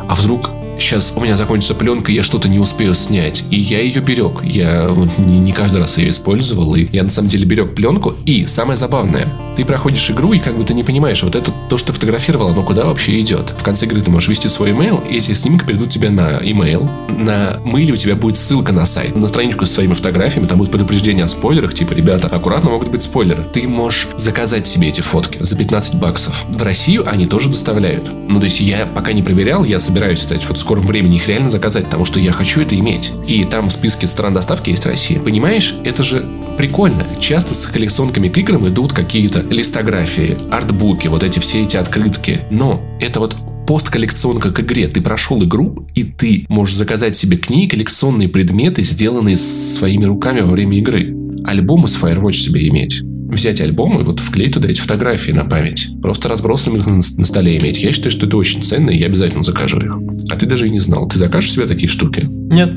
а 0.08 0.14
вдруг 0.14 0.50
сейчас 0.80 1.12
у 1.16 1.20
меня 1.20 1.36
закончится 1.36 1.74
пленка, 1.74 2.12
я 2.12 2.22
что-то 2.22 2.48
не 2.48 2.58
успею 2.58 2.94
снять. 2.94 3.44
И 3.50 3.58
я 3.58 3.80
ее 3.80 4.00
берег. 4.00 4.42
Я 4.42 4.88
вот 4.88 5.18
не, 5.18 5.38
не 5.38 5.52
каждый 5.52 5.78
раз 5.78 5.98
ее 5.98 6.10
использовал, 6.10 6.74
и 6.74 6.88
я 6.92 7.02
на 7.02 7.10
самом 7.10 7.28
деле 7.28 7.44
берег 7.44 7.74
пленку. 7.74 8.14
И 8.24 8.46
самое 8.46 8.76
забавное, 8.76 9.26
ты 9.56 9.64
проходишь 9.64 10.10
игру, 10.10 10.32
и 10.32 10.38
как 10.38 10.56
бы 10.56 10.64
ты 10.64 10.74
не 10.74 10.84
понимаешь, 10.84 11.22
вот 11.22 11.34
это 11.34 11.52
то, 11.68 11.78
что 11.78 11.88
ты 11.88 11.92
фотографировал, 11.94 12.48
оно 12.48 12.62
куда 12.62 12.84
вообще 12.84 13.20
идет. 13.20 13.50
В 13.56 13.62
конце 13.62 13.86
игры 13.86 14.00
ты 14.00 14.10
можешь 14.10 14.28
ввести 14.28 14.48
свой 14.48 14.70
email, 14.70 15.06
и 15.08 15.16
эти 15.16 15.32
снимки 15.32 15.64
придут 15.64 15.90
тебе 15.90 16.10
на 16.10 16.38
email. 16.38 16.88
На 17.10 17.60
мейле 17.64 17.92
у 17.92 17.96
тебя 17.96 18.14
будет 18.14 18.38
ссылка 18.38 18.72
на 18.72 18.86
сайт, 18.86 19.16
на 19.16 19.28
страничку 19.28 19.66
с 19.66 19.70
своими 19.70 19.94
фотографиями, 19.94 20.46
там 20.46 20.58
будет 20.58 20.70
предупреждение 20.70 21.24
о 21.24 21.28
спойлерах, 21.28 21.74
типа, 21.74 21.92
ребята, 21.92 22.28
аккуратно 22.28 22.70
могут 22.70 22.88
быть 22.88 23.02
спойлеры. 23.02 23.44
Ты 23.52 23.66
можешь 23.66 24.08
заказать 24.16 24.66
себе 24.66 24.88
эти 24.88 25.00
фотки 25.00 25.42
за 25.42 25.56
15 25.56 25.96
баксов. 25.96 26.44
В 26.48 26.62
Россию 26.62 27.04
они 27.06 27.26
тоже 27.26 27.48
доставляют. 27.48 28.10
Ну, 28.28 28.38
то 28.38 28.44
есть 28.44 28.60
я 28.60 28.86
пока 28.86 29.12
не 29.12 29.22
проверял, 29.22 29.64
я 29.64 29.78
собираюсь, 29.78 30.26
вот 30.30 30.58
в 30.58 30.67
скором 30.68 30.84
времени 30.84 31.16
их 31.16 31.26
реально 31.28 31.48
заказать, 31.48 31.86
потому 31.86 32.04
что 32.04 32.20
я 32.20 32.30
хочу 32.30 32.60
это 32.60 32.78
иметь. 32.78 33.12
И 33.26 33.46
там 33.46 33.68
в 33.68 33.72
списке 33.72 34.06
стран 34.06 34.34
доставки 34.34 34.68
есть 34.68 34.84
Россия. 34.84 35.18
Понимаешь, 35.18 35.74
это 35.82 36.02
же 36.02 36.28
прикольно. 36.58 37.06
Часто 37.18 37.54
с 37.54 37.64
коллекционками 37.68 38.28
к 38.28 38.36
играм 38.36 38.68
идут 38.68 38.92
какие-то 38.92 39.40
листографии, 39.48 40.36
артбуки, 40.50 41.08
вот 41.08 41.22
эти 41.22 41.38
все 41.38 41.62
эти 41.62 41.78
открытки. 41.78 42.42
Но 42.50 42.82
это 43.00 43.18
вот 43.18 43.34
постколлекционка 43.66 44.52
к 44.52 44.60
игре. 44.60 44.88
Ты 44.88 45.00
прошел 45.00 45.42
игру, 45.42 45.86
и 45.94 46.04
ты 46.04 46.44
можешь 46.50 46.76
заказать 46.76 47.16
себе 47.16 47.38
к 47.38 47.48
ней 47.48 47.66
коллекционные 47.66 48.28
предметы, 48.28 48.82
сделанные 48.82 49.38
своими 49.38 50.04
руками 50.04 50.42
во 50.42 50.52
время 50.52 50.76
игры. 50.76 51.16
Альбомы 51.44 51.88
с 51.88 51.98
Firewatch 51.98 52.32
себе 52.32 52.68
иметь. 52.68 53.02
Взять 53.28 53.60
альбом 53.60 54.00
и 54.00 54.04
вот 54.04 54.20
вклеить 54.20 54.54
туда 54.54 54.68
эти 54.68 54.80
фотографии 54.80 55.32
на 55.32 55.44
память. 55.44 55.90
Просто 56.02 56.28
разбросанными 56.28 56.80
на, 56.80 56.96
на 56.96 57.24
столе 57.24 57.58
иметь. 57.58 57.82
Я 57.82 57.92
считаю, 57.92 58.10
что 58.10 58.26
это 58.26 58.36
очень 58.36 58.62
ценно, 58.62 58.90
и 58.90 58.96
я 58.96 59.06
обязательно 59.06 59.42
закажу 59.42 59.80
их. 59.80 59.98
А 60.30 60.36
ты 60.36 60.46
даже 60.46 60.66
и 60.66 60.70
не 60.70 60.80
знал. 60.80 61.06
Ты 61.08 61.18
закажешь 61.18 61.52
себе 61.52 61.66
такие 61.66 61.88
штуки? 61.88 62.26
Нет. 62.28 62.72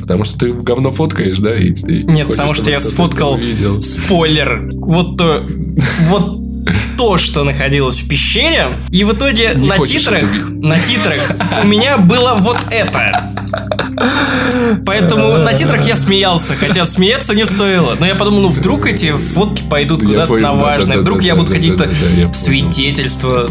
Потому 0.00 0.24
что 0.24 0.38
ты 0.38 0.52
в 0.52 0.62
говно 0.62 0.90
фоткаешь, 0.90 1.38
да? 1.38 1.56
И 1.56 1.72
ты 1.72 2.02
Нет, 2.02 2.26
хочешь, 2.26 2.26
потому 2.28 2.54
что 2.54 2.70
я 2.70 2.80
сфоткал 2.80 3.38
спойлер. 3.80 4.68
Вот 4.72 5.16
то, 5.16 5.44
вот 6.08 6.42
то, 6.96 7.18
что 7.18 7.44
находилось 7.44 8.00
в 8.00 8.08
пещере, 8.08 8.70
и 8.90 9.04
в 9.04 9.12
итоге 9.12 9.52
Не 9.56 9.68
на 9.68 9.76
хочешь 9.76 10.02
титрах, 10.02 10.50
на 10.50 10.78
титрах 10.78 11.36
у 11.62 11.66
меня 11.66 11.98
было 11.98 12.36
вот 12.38 12.58
это. 12.70 13.32
Поэтому 14.84 15.38
на 15.38 15.52
титрах 15.52 15.86
я 15.86 15.96
смеялся, 15.96 16.54
хотя 16.54 16.84
смеяться 16.86 17.34
не 17.34 17.46
стоило. 17.46 17.96
Но 17.98 18.06
я 18.06 18.14
подумал, 18.14 18.42
ну 18.42 18.48
вдруг 18.48 18.86
эти 18.86 19.12
фотки 19.12 19.62
пойдут 19.68 20.02
куда-то 20.02 20.36
на 20.36 20.52
важное, 20.52 20.98
вдруг 20.98 21.22
я 21.22 21.36
буду 21.36 21.52
какие-то 21.52 21.90
свидетельства. 22.32 23.48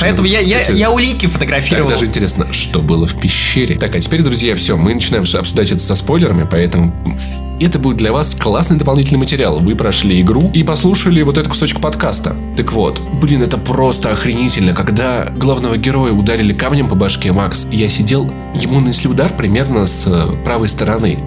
Поэтому 0.00 0.28
я, 0.28 0.90
улики 0.90 1.26
фотографировал. 1.26 1.90
даже 1.90 2.06
интересно, 2.06 2.52
что 2.52 2.80
было 2.80 3.06
в 3.06 3.18
пещере. 3.20 3.76
Так, 3.76 3.94
а 3.94 4.00
теперь, 4.00 4.22
друзья, 4.22 4.54
все, 4.54 4.76
мы 4.76 4.94
начинаем 4.94 5.22
обсуждать 5.24 5.72
это 5.72 5.80
со 5.80 5.94
спойлерами, 5.94 6.46
поэтому 6.50 6.94
это 7.64 7.78
будет 7.78 7.96
для 7.96 8.12
вас 8.12 8.34
классный 8.34 8.76
дополнительный 8.76 9.18
материал. 9.18 9.58
Вы 9.58 9.74
прошли 9.74 10.20
игру 10.20 10.50
и 10.52 10.62
послушали 10.62 11.22
вот 11.22 11.38
этот 11.38 11.50
кусочек 11.50 11.80
подкаста. 11.80 12.36
Так 12.56 12.72
вот, 12.72 13.00
блин, 13.20 13.42
это 13.42 13.58
просто 13.58 14.10
охренительно. 14.10 14.74
Когда 14.74 15.30
главного 15.30 15.76
героя 15.76 16.12
ударили 16.12 16.52
камнем 16.52 16.88
по 16.88 16.94
башке 16.94 17.32
Макс, 17.32 17.66
я 17.70 17.88
сидел, 17.88 18.30
ему 18.54 18.80
нанесли 18.80 19.08
удар 19.10 19.32
примерно 19.34 19.86
с 19.86 20.06
э, 20.06 20.42
правой 20.44 20.68
стороны. 20.68 21.20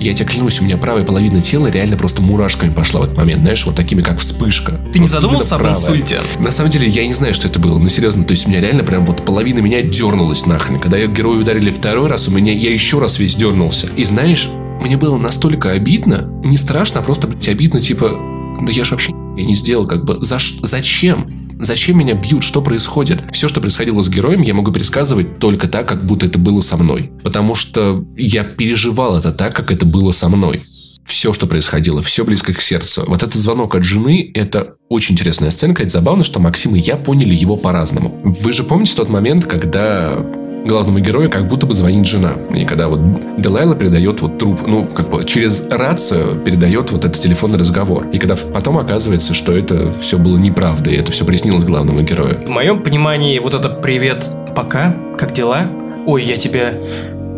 Я 0.00 0.14
тебе 0.14 0.28
клянусь, 0.28 0.60
у 0.60 0.64
меня 0.64 0.76
правая 0.76 1.04
половина 1.04 1.40
тела 1.40 1.68
реально 1.68 1.96
просто 1.96 2.22
мурашками 2.22 2.72
пошла 2.72 3.00
в 3.00 3.04
этот 3.04 3.16
момент, 3.16 3.42
знаешь, 3.42 3.64
вот 3.66 3.74
такими, 3.74 4.02
как 4.02 4.18
вспышка. 4.18 4.80
Ты 4.92 4.98
не 4.98 5.06
Вот 5.06 5.10
задумался 5.10 5.56
именно 5.56 5.70
об 5.70 5.76
инсульте? 5.76 6.20
На 6.38 6.50
самом 6.50 6.70
деле, 6.70 6.88
я 6.88 7.06
не 7.06 7.12
знаю, 7.12 7.34
что 7.34 7.48
это 7.48 7.58
было. 7.58 7.78
Ну, 7.78 7.88
серьезно, 7.88 8.24
то 8.24 8.32
есть 8.32 8.46
у 8.46 8.50
меня 8.50 8.60
реально 8.60 8.84
прям 8.84 9.04
вот 9.04 9.24
половина 9.24 9.60
меня 9.60 9.82
дернулась 9.82 10.46
нахрен. 10.46 10.78
Когда 10.78 10.96
я 10.96 11.06
героя 11.06 11.38
ударили 11.38 11.70
второй 11.70 12.08
раз, 12.08 12.28
у 12.28 12.30
меня 12.30 12.52
я 12.52 12.72
еще 12.72 12.98
раз 12.98 13.18
весь 13.18 13.36
дернулся. 13.36 13.88
И 13.96 14.04
знаешь, 14.04 14.50
мне 14.80 14.96
было 14.96 15.16
настолько 15.16 15.70
обидно, 15.70 16.30
не 16.44 16.56
страшно, 16.56 17.00
а 17.00 17.02
просто, 17.02 17.26
блядь, 17.26 17.48
обидно, 17.48 17.80
типа, 17.80 18.18
да 18.62 18.72
я 18.72 18.84
же 18.84 18.92
вообще 18.92 19.12
я 19.36 19.44
не 19.44 19.54
сделал, 19.54 19.86
как 19.86 20.04
бы, 20.04 20.18
за 20.22 20.38
зачем? 20.62 21.58
Зачем 21.60 21.98
меня 21.98 22.14
бьют? 22.14 22.42
Что 22.42 22.60
происходит? 22.60 23.24
Все, 23.32 23.48
что 23.48 23.60
происходило 23.60 24.02
с 24.02 24.08
героем, 24.08 24.42
я 24.42 24.54
могу 24.54 24.72
пересказывать 24.72 25.38
только 25.38 25.68
так, 25.68 25.88
как 25.88 26.04
будто 26.04 26.26
это 26.26 26.38
было 26.38 26.60
со 26.60 26.76
мной. 26.76 27.12
Потому 27.22 27.54
что 27.54 28.04
я 28.16 28.44
переживал 28.44 29.16
это 29.16 29.32
так, 29.32 29.54
как 29.54 29.70
это 29.70 29.86
было 29.86 30.10
со 30.10 30.28
мной 30.28 30.64
все, 31.04 31.32
что 31.32 31.46
происходило, 31.46 32.00
все 32.02 32.24
близко 32.24 32.52
к 32.54 32.60
сердцу. 32.60 33.04
Вот 33.06 33.22
этот 33.22 33.34
звонок 33.34 33.74
от 33.74 33.84
жены– 33.84 34.30
это 34.34 34.76
очень 34.88 35.12
интересная 35.12 35.50
сценка. 35.50 35.82
Это 35.82 35.92
забавно, 35.92 36.24
что 36.24 36.40
Максим 36.40 36.74
и 36.74 36.80
я 36.80 36.96
поняли 36.96 37.34
его 37.34 37.56
по-разному. 37.56 38.20
Вы 38.24 38.52
же 38.52 38.64
помните 38.64 38.94
тот 38.96 39.10
момент, 39.10 39.44
когда 39.44 40.16
главному 40.64 40.98
герою 40.98 41.30
как 41.30 41.48
будто 41.48 41.66
бы 41.66 41.74
звонит 41.74 42.06
жена. 42.06 42.34
И 42.54 42.64
когда 42.64 42.88
вот 42.88 43.00
Делайла 43.38 43.74
передает 43.74 44.20
вот 44.20 44.38
труп, 44.38 44.60
ну, 44.66 44.86
как 44.86 45.10
бы 45.10 45.24
через 45.24 45.68
рацию 45.68 46.40
передает 46.40 46.90
вот 46.90 47.04
этот 47.04 47.20
телефонный 47.20 47.58
разговор. 47.58 48.08
И 48.12 48.18
когда 48.18 48.36
потом 48.52 48.78
оказывается, 48.78 49.34
что 49.34 49.56
это 49.56 49.90
все 49.90 50.18
было 50.18 50.36
неправдой, 50.36 50.96
это 50.96 51.12
все 51.12 51.24
приснилось 51.24 51.64
главному 51.64 52.00
герою. 52.00 52.44
В 52.46 52.50
моем 52.50 52.82
понимании, 52.82 53.38
вот 53.38 53.54
это 53.54 53.68
привет, 53.68 54.30
пока, 54.54 54.96
как 55.18 55.32
дела? 55.32 55.68
ой, 56.06 56.24
я 56.24 56.36
тебя 56.36 56.72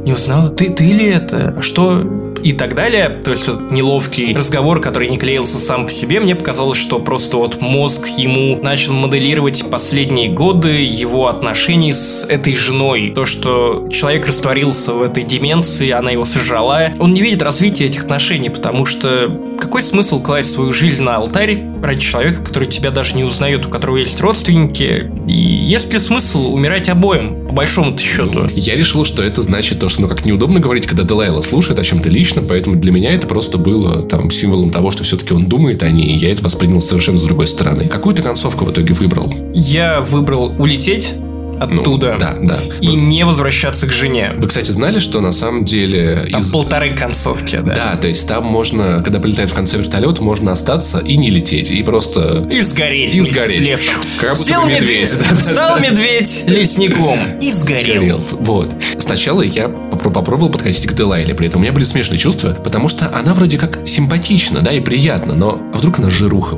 не 0.05 0.13
узнала, 0.13 0.51
ты, 0.51 0.71
ты 0.71 0.85
ли 0.85 1.07
это? 1.07 1.61
Что? 1.63 2.03
И 2.47 2.53
так 2.53 2.77
далее. 2.77 3.09
То 3.25 3.33
есть 3.33 3.49
вот 3.49 3.73
неловкий 3.73 4.33
разговор, 4.33 4.81
который 4.81 5.09
не 5.09 5.19
клеился 5.19 5.59
сам 5.59 5.87
по 5.87 5.93
себе, 5.93 6.21
мне 6.21 6.37
показалось, 6.37 6.79
что 6.79 7.01
просто 7.01 7.39
вот 7.39 7.61
мозг 7.61 8.07
ему 8.07 8.61
начал 8.63 8.93
моделировать 8.93 9.65
последние 9.69 10.31
годы 10.31 10.69
его 10.69 11.27
отношений 11.27 11.93
с 11.93 12.25
этой 12.25 12.55
женой. 12.55 13.11
То, 13.15 13.27
что 13.27 13.89
человек 13.91 14.29
растворился 14.29 14.93
в 14.93 15.03
этой 15.03 15.25
деменции, 15.25 15.91
она 15.91 16.13
его 16.13 16.25
сожрала. 16.25 16.91
Он 17.01 17.13
не 17.13 17.21
видит 17.21 17.43
развития 17.43 17.87
этих 17.87 18.05
отношений, 18.05 18.49
потому 18.49 18.87
что 18.87 19.29
какой 19.59 19.83
смысл 19.83 20.23
класть 20.23 20.53
свою 20.53 20.73
жизнь 20.73 21.03
на 21.03 21.17
алтарь 21.17 21.65
ради 21.83 22.01
человека, 22.01 22.43
который 22.43 22.69
тебя 22.69 22.91
даже 22.91 23.17
не 23.17 23.25
узнает, 23.25 23.67
у 23.67 23.71
которого 23.71 23.97
есть 23.97 24.21
родственники? 24.21 25.11
И 25.27 25.33
есть 25.33 25.93
ли 25.93 25.99
смысл 25.99 26.53
умирать 26.53 26.89
обоим, 26.89 27.47
по 27.49 27.55
большому 27.55 27.99
счету? 27.99 28.47
Я 28.55 28.77
решил, 28.77 29.05
что 29.05 29.23
это 29.23 29.43
значит 29.43 29.81
то, 29.81 29.89
что 29.89 30.03
ну 30.03 30.09
как 30.09 30.25
неудобно 30.25 30.61
говорить, 30.61 30.87
когда 30.87 31.03
Делайла 31.03 31.41
слушает 31.41 31.79
о 31.79 31.85
чем-то 31.85 32.09
лично, 32.37 32.43
поэтому 32.49 32.77
для 32.77 32.93
меня 32.93 33.15
это 33.15 33.27
просто 33.27 33.59
было 33.59 34.03
там 34.03 34.31
символом 34.31 34.71
того, 34.71 34.91
что 34.91 35.05
все-таки 35.05 35.33
он 35.33 35.47
думает 35.47 35.83
о 35.83 35.91
ней, 35.91 36.15
и 36.15 36.19
я 36.19 36.33
это 36.33 36.43
воспринял 36.43 36.81
совершенно 36.81 37.19
с 37.19 37.23
другой 37.23 37.47
стороны. 37.47 37.89
Какую 37.89 38.15
ты 38.15 38.23
концовку 38.23 38.65
в 38.65 38.71
итоге 38.71 38.95
выбрал? 38.95 39.33
Я 39.55 40.01
выбрал 40.01 40.55
улететь, 40.59 41.15
оттуда. 41.61 42.13
Ну, 42.15 42.19
да, 42.19 42.37
да. 42.43 42.61
И 42.81 42.89
Вы... 42.89 42.97
не 42.97 43.25
возвращаться 43.25 43.87
к 43.87 43.93
жене. 43.93 44.33
Вы, 44.37 44.49
кстати, 44.49 44.71
знали, 44.71 44.99
что 44.99 45.21
на 45.21 45.33
самом 45.33 45.65
деле... 45.65 46.29
Там 46.31 46.43
из... 46.43 46.51
полторы 46.51 46.95
концовки, 46.95 47.61
да. 47.65 47.75
Да, 47.75 47.97
то 47.97 48.09
есть 48.09 48.29
там 48.29 48.45
можно, 48.45 49.03
когда 49.03 49.21
прилетает 49.21 49.51
в 49.51 49.55
конце 49.55 49.79
вертолет, 49.79 50.21
можно 50.21 50.53
остаться 50.53 50.99
и 50.99 51.17
не 51.17 51.31
лететь, 51.31 51.71
и 51.71 51.83
просто... 51.83 52.49
И 52.51 52.61
сгореть. 52.61 53.15
И 53.15 53.21
сгореть. 53.23 53.61
Лесом. 53.61 53.95
Как 54.21 54.37
будто 54.37 54.45
Сел 54.45 54.67
медведь. 54.67 54.81
медведь 54.83 55.19
да, 55.31 55.37
Стал 55.37 55.81
медведь 55.81 56.45
лесником 56.47 57.19
и 57.41 57.53
сгорел. 57.53 58.03
Горел. 58.03 58.23
Вот. 58.33 58.75
Сначала 58.99 59.43
я 59.43 59.69
попробовал 60.11 60.51
подходить 60.51 60.87
к 60.87 60.93
Делайле, 60.93 61.35
при 61.35 61.49
этом 61.49 61.61
у 61.61 61.63
меня 61.63 61.73
были 61.73 61.85
смешные 61.85 62.19
чувства, 62.19 62.51
потому 62.51 62.89
что 62.89 63.15
она 63.15 63.35
вроде 63.35 63.59
как 63.59 63.87
симпатична, 63.87 64.61
да, 64.61 64.73
и 64.73 64.81
приятна, 64.81 65.35
но 65.35 65.61
а 65.73 65.79
вдруг 65.79 65.99
она 65.99 66.11
жируха, 66.11 66.57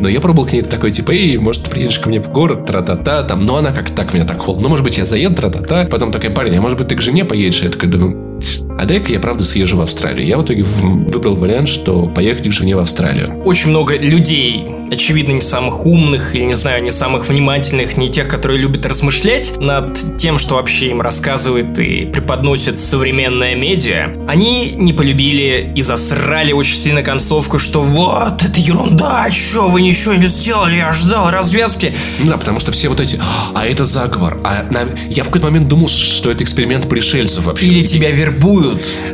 но 0.00 0.08
я 0.08 0.20
пробовал 0.20 0.46
к 0.48 0.52
ней 0.52 0.62
такой, 0.62 0.90
типа, 0.90 1.10
эй, 1.10 1.38
может, 1.38 1.64
ты 1.64 1.70
приедешь 1.70 1.98
ко 1.98 2.08
мне 2.08 2.20
в 2.20 2.30
город, 2.30 2.66
тра-та-та, 2.66 3.24
там, 3.24 3.44
но 3.44 3.56
она 3.56 3.72
как 3.72 3.90
так 3.90 4.14
меня 4.14 4.24
так 4.24 4.38
холодно. 4.38 4.64
Ну, 4.64 4.68
может 4.68 4.84
быть, 4.84 4.96
я 4.96 5.04
заеду, 5.04 5.34
тра-та-та. 5.34 5.86
Потом 5.86 6.12
такая, 6.12 6.30
парень, 6.30 6.56
а 6.56 6.60
может 6.60 6.78
быть, 6.78 6.88
ты 6.88 6.94
к 6.94 7.00
жене 7.00 7.24
поедешь? 7.24 7.62
Я 7.62 7.70
такой 7.70 7.88
думаю, 7.88 8.40
а 8.78 8.84
дай-ка 8.84 9.12
я, 9.12 9.18
правда, 9.18 9.44
съезжу 9.44 9.76
в 9.76 9.80
Австралию. 9.80 10.24
Я 10.24 10.38
в 10.38 10.44
итоге 10.44 10.62
выбрал 10.62 11.34
вариант, 11.34 11.68
что 11.68 12.06
поехать 12.06 12.48
к 12.48 12.52
жене 12.52 12.76
в 12.76 12.78
Австралию. 12.78 13.42
Очень 13.44 13.70
много 13.70 13.96
людей 13.96 14.68
очевидно, 14.90 15.32
не 15.32 15.40
самых 15.40 15.86
умных, 15.86 16.34
или, 16.34 16.44
не 16.44 16.54
знаю, 16.54 16.82
не 16.82 16.90
самых 16.90 17.28
внимательных, 17.28 17.96
не 17.96 18.08
тех, 18.08 18.28
которые 18.28 18.60
любят 18.60 18.86
размышлять 18.86 19.58
над 19.58 20.16
тем, 20.16 20.38
что 20.38 20.54
вообще 20.54 20.90
им 20.90 21.00
рассказывает 21.00 21.78
и 21.78 22.06
преподносит 22.06 22.78
современная 22.78 23.54
медиа, 23.54 24.14
они 24.26 24.74
не 24.76 24.92
полюбили 24.92 25.72
и 25.74 25.82
засрали 25.82 26.52
очень 26.52 26.76
сильно 26.76 27.02
концовку, 27.02 27.58
что 27.58 27.82
вот, 27.82 28.42
это 28.42 28.60
ерунда, 28.60 29.28
что 29.30 29.68
вы 29.68 29.82
ничего 29.82 30.14
не 30.14 30.26
сделали, 30.26 30.76
я 30.76 30.92
ждал 30.92 31.30
развязки. 31.30 31.94
Да, 32.20 32.36
потому 32.36 32.60
что 32.60 32.72
все 32.72 32.88
вот 32.88 33.00
эти, 33.00 33.20
а 33.54 33.66
это 33.66 33.84
заговор, 33.84 34.38
а 34.44 34.66
я 35.08 35.22
в 35.22 35.26
какой-то 35.26 35.46
момент 35.46 35.68
думал, 35.68 35.88
что 35.88 36.30
это 36.30 36.44
эксперимент 36.44 36.88
пришельцев 36.88 37.44
вообще. 37.44 37.66
Или 37.66 37.86
тебя 37.86 38.10
вербуют. 38.10 38.67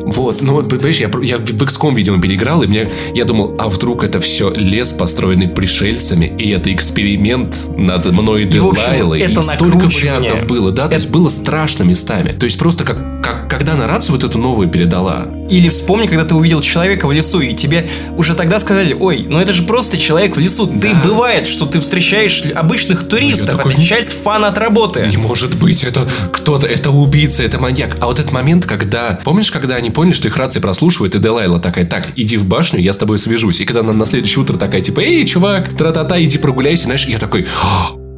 Вот, 0.04 0.40
ну, 0.42 0.62
понимаешь, 0.62 0.98
я, 0.98 1.10
я 1.22 1.38
в 1.38 1.62
XCOM, 1.62 1.94
видимо, 1.94 2.20
переиграл, 2.20 2.62
и 2.62 2.66
мне, 2.66 2.90
я 3.14 3.24
думал, 3.24 3.54
а 3.58 3.68
вдруг 3.68 4.04
это 4.04 4.20
все 4.20 4.50
лес, 4.50 4.92
построенный 4.92 5.48
при 5.48 5.64
пришельцами, 5.64 6.26
и 6.26 6.50
это 6.50 6.70
эксперимент 6.74 7.56
над 7.74 8.12
мной 8.12 8.42
и 8.42 8.44
Делайлой. 8.44 9.20
Это 9.20 9.40
и 9.40 9.42
столько 9.42 9.86
вариантов 9.86 10.46
было, 10.46 10.72
да, 10.72 10.82
это... 10.82 10.90
то 10.90 10.96
есть 10.96 11.10
было 11.10 11.30
страшно 11.30 11.84
местами. 11.84 12.36
То 12.38 12.44
есть 12.44 12.58
просто 12.58 12.84
как, 12.84 12.98
как 13.22 13.48
когда 13.48 13.76
нарацию 13.76 14.12
вот 14.12 14.24
эту 14.24 14.38
новую 14.38 14.68
передала. 14.68 15.28
Или 15.48 15.68
вспомни, 15.68 16.06
когда 16.06 16.24
ты 16.24 16.34
увидел 16.34 16.60
человека 16.60 17.06
в 17.06 17.12
лесу, 17.12 17.40
и 17.40 17.54
тебе 17.54 17.88
уже 18.16 18.34
тогда 18.34 18.58
сказали, 18.58 18.94
ой, 18.98 19.24
ну 19.28 19.38
это 19.38 19.52
же 19.52 19.62
просто 19.62 19.96
человек 19.96 20.36
в 20.36 20.40
лесу. 20.40 20.66
Да. 20.66 20.88
Ты 20.88 21.08
бывает, 21.08 21.46
что 21.46 21.64
ты 21.64 21.80
встречаешь 21.80 22.42
обычных 22.54 23.08
туристов, 23.08 23.56
такой, 23.56 23.72
это 23.72 23.82
часть 23.82 24.12
фана 24.12 24.48
от 24.48 24.58
работы. 24.58 25.06
Не 25.08 25.16
может 25.16 25.56
быть, 25.58 25.84
это 25.84 26.06
кто-то, 26.32 26.66
это 26.66 26.90
убийца, 26.90 27.42
это 27.42 27.58
маньяк. 27.58 27.96
А 28.00 28.06
вот 28.06 28.18
этот 28.18 28.32
момент, 28.32 28.66
когда, 28.66 29.18
помнишь, 29.24 29.43
когда 29.52 29.76
они 29.76 29.90
поняли, 29.90 30.14
что 30.14 30.28
их 30.28 30.36
рации 30.36 30.60
прослушивают, 30.60 31.14
и 31.14 31.18
Делайла 31.18 31.60
такая, 31.60 31.84
так, 31.84 32.12
иди 32.16 32.36
в 32.36 32.46
башню, 32.46 32.80
я 32.80 32.92
с 32.92 32.96
тобой 32.96 33.18
свяжусь. 33.18 33.60
И 33.60 33.64
когда 33.64 33.80
она 33.80 33.92
на 33.92 34.06
следующее 34.06 34.42
утро 34.42 34.56
такая, 34.56 34.80
типа, 34.80 35.00
эй, 35.00 35.24
чувак, 35.24 35.72
тра-та-та, 35.74 36.22
иди 36.22 36.38
прогуляйся, 36.38 36.84
знаешь, 36.84 37.06
я 37.06 37.18
такой, 37.18 37.46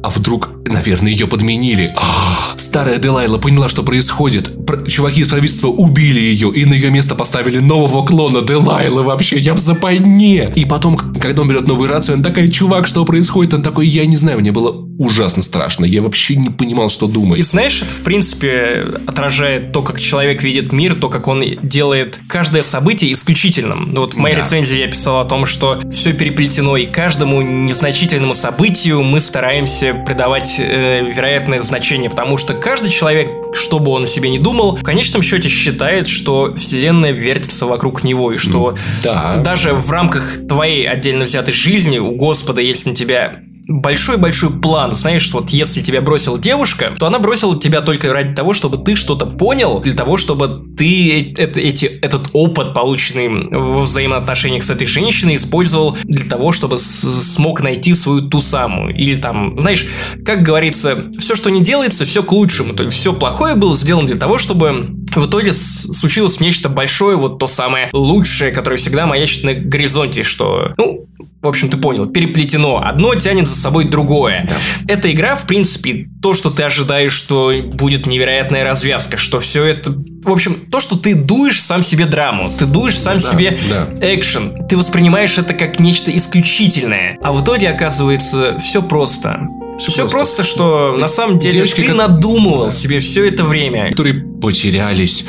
а 0.03 0.09
вдруг, 0.09 0.49
наверное, 0.65 1.11
ее 1.11 1.27
подменили? 1.27 1.91
А, 1.95 2.53
старая 2.57 2.97
Делайла 2.97 3.39
поняла, 3.39 3.67
что 3.67 3.83
происходит. 3.83 4.53
Чуваки 4.87 5.21
из 5.21 5.27
правительства 5.27 5.67
убили 5.67 6.21
ее, 6.21 6.49
и 6.49 6.65
на 6.65 6.75
ее 6.75 6.91
место 6.91 7.15
поставили 7.15 7.59
нового 7.59 8.05
клона 8.05 8.41
Делайлы 8.41 9.01
вообще. 9.01 9.39
Я 9.39 9.53
в 9.53 9.59
западне. 9.59 10.49
И 10.55 10.65
потом, 10.65 10.97
когда 10.97 11.41
он 11.41 11.49
берет 11.49 11.67
новую 11.67 11.89
рацию, 11.89 12.17
он 12.17 12.23
такой, 12.23 12.49
чувак, 12.49 12.87
что 12.87 13.03
происходит? 13.05 13.55
Он 13.55 13.63
такой, 13.63 13.87
я 13.87 14.05
не 14.05 14.15
знаю, 14.15 14.39
мне 14.39 14.51
было 14.51 14.86
ужасно 14.97 15.43
страшно. 15.43 15.85
Я 15.85 16.01
вообще 16.01 16.35
не 16.35 16.49
понимал, 16.49 16.89
что 16.89 17.07
думать. 17.07 17.39
И 17.39 17.43
знаешь, 17.43 17.81
это, 17.81 17.93
в 17.93 18.01
принципе, 18.01 18.85
отражает 19.05 19.71
то, 19.71 19.81
как 19.83 19.99
человек 19.99 20.41
видит 20.43 20.71
мир, 20.71 20.95
то, 20.95 21.09
как 21.09 21.27
он 21.27 21.43
делает 21.61 22.19
каждое 22.27 22.63
событие 22.63 23.13
исключительным. 23.13 23.93
Вот 23.93 24.15
в 24.15 24.17
моей 24.17 24.35
да. 24.35 24.41
рецензии 24.41 24.79
я 24.79 24.87
писал 24.87 25.19
о 25.19 25.25
том, 25.25 25.45
что 25.45 25.79
все 25.91 26.13
переплетено, 26.13 26.77
и 26.77 26.85
каждому 26.85 27.41
незначительному 27.41 28.33
событию 28.33 29.03
мы 29.03 29.19
стараемся 29.19 29.93
придавать 29.93 30.55
э, 30.59 31.01
вероятное 31.13 31.61
значение, 31.61 32.09
потому 32.09 32.37
что 32.37 32.53
каждый 32.53 32.89
человек, 32.89 33.29
что 33.53 33.79
бы 33.79 33.91
он 33.91 34.05
о 34.05 34.07
себе 34.07 34.29
не 34.29 34.39
думал, 34.39 34.77
в 34.77 34.83
конечном 34.83 35.21
счете 35.21 35.49
считает, 35.49 36.07
что 36.07 36.53
вселенная 36.55 37.11
вертится 37.11 37.65
вокруг 37.65 38.03
него, 38.03 38.33
и 38.33 38.37
что 38.37 38.75
да. 39.03 39.37
даже 39.37 39.73
в 39.73 39.91
рамках 39.91 40.47
твоей 40.47 40.87
отдельно 40.87 41.25
взятой 41.25 41.53
жизни 41.53 41.99
у 41.99 42.11
Господа 42.15 42.61
есть 42.61 42.85
на 42.85 42.95
тебя 42.95 43.41
большой-большой 43.67 44.59
план, 44.61 44.93
знаешь, 44.93 45.31
вот 45.33 45.49
если 45.49 45.81
тебя 45.81 46.01
бросила 46.01 46.39
девушка, 46.39 46.95
то 46.97 47.07
она 47.07 47.19
бросила 47.19 47.59
тебя 47.59 47.81
только 47.81 48.13
ради 48.13 48.33
того, 48.33 48.53
чтобы 48.53 48.77
ты 48.77 48.95
что-то 48.95 49.25
понял, 49.25 49.79
для 49.79 49.93
того, 49.93 50.17
чтобы 50.17 50.63
ты 50.77 51.33
это, 51.37 51.59
эти, 51.59 51.85
этот 51.85 52.29
опыт, 52.33 52.73
полученный 52.73 53.27
в 53.27 53.81
взаимоотношениях 53.81 54.63
с 54.63 54.69
этой 54.69 54.87
женщиной, 54.87 55.35
использовал 55.35 55.97
для 56.03 56.25
того, 56.25 56.51
чтобы 56.51 56.77
смог 56.77 57.61
найти 57.61 57.93
свою 57.93 58.29
ту 58.29 58.39
самую. 58.39 58.95
Или 58.95 59.15
там, 59.15 59.59
знаешь, 59.59 59.85
как 60.25 60.43
говорится, 60.43 61.05
все, 61.19 61.35
что 61.35 61.49
не 61.49 61.61
делается, 61.61 62.05
все 62.05 62.23
к 62.23 62.31
лучшему. 62.31 62.73
То 62.73 62.83
есть 62.83 62.97
все 62.97 63.13
плохое 63.13 63.55
было 63.55 63.75
сделано 63.75 64.07
для 64.07 64.15
того, 64.15 64.37
чтобы 64.37 64.89
в 65.15 65.25
итоге 65.25 65.51
случилось 65.53 66.39
нечто 66.39 66.69
большое, 66.69 67.17
вот 67.17 67.39
то 67.39 67.47
самое 67.47 67.89
лучшее, 67.91 68.51
которое 68.51 68.77
всегда 68.77 69.05
маячит 69.05 69.43
на 69.43 69.53
горизонте, 69.53 70.23
что, 70.23 70.73
ну, 70.77 71.07
в 71.47 71.49
общем, 71.49 71.69
ты 71.69 71.77
понял, 71.77 72.07
переплетено. 72.07 72.81
Одно 72.83 73.15
тянет 73.15 73.47
за 73.47 73.55
собой 73.55 73.85
другое. 73.85 74.47
Да. 74.49 74.93
Эта 74.93 75.11
игра, 75.11 75.35
в 75.37 75.47
принципе, 75.47 76.07
то, 76.21 76.33
что 76.33 76.49
ты 76.49 76.63
ожидаешь, 76.63 77.13
что 77.13 77.53
будет 77.63 78.05
невероятная 78.05 78.65
развязка, 78.65 79.17
что 79.17 79.39
все 79.39 79.63
это... 79.63 79.91
В 80.23 80.29
общем, 80.29 80.57
то, 80.69 80.81
что 80.81 80.97
ты 80.97 81.15
дуешь 81.15 81.61
сам 81.61 81.83
себе 81.83 82.05
драму, 82.05 82.51
ты 82.51 82.65
дуешь 82.65 82.97
сам 82.97 83.19
да, 83.19 83.31
себе 83.31 83.57
да. 83.69 83.87
экшен, 84.01 84.67
ты 84.67 84.75
воспринимаешь 84.75 85.37
это 85.37 85.53
как 85.53 85.79
нечто 85.79 86.15
исключительное. 86.15 87.17
А 87.23 87.31
в 87.31 87.41
итоге, 87.41 87.69
оказывается, 87.69 88.57
все 88.59 88.83
просто. 88.83 89.39
Все, 89.77 89.91
все 89.91 90.01
просто, 90.09 90.37
просто, 90.37 90.43
что 90.43 90.97
на 90.97 91.07
самом 91.07 91.37
деле 91.37 91.53
Девочки, 91.53 91.81
ты 91.81 91.87
как... 91.87 91.95
надумывал 91.95 92.65
да. 92.65 92.71
себе 92.71 92.99
все 92.99 93.27
это 93.27 93.45
время. 93.45 93.89
Которые 93.89 94.25
потерялись, 94.41 95.25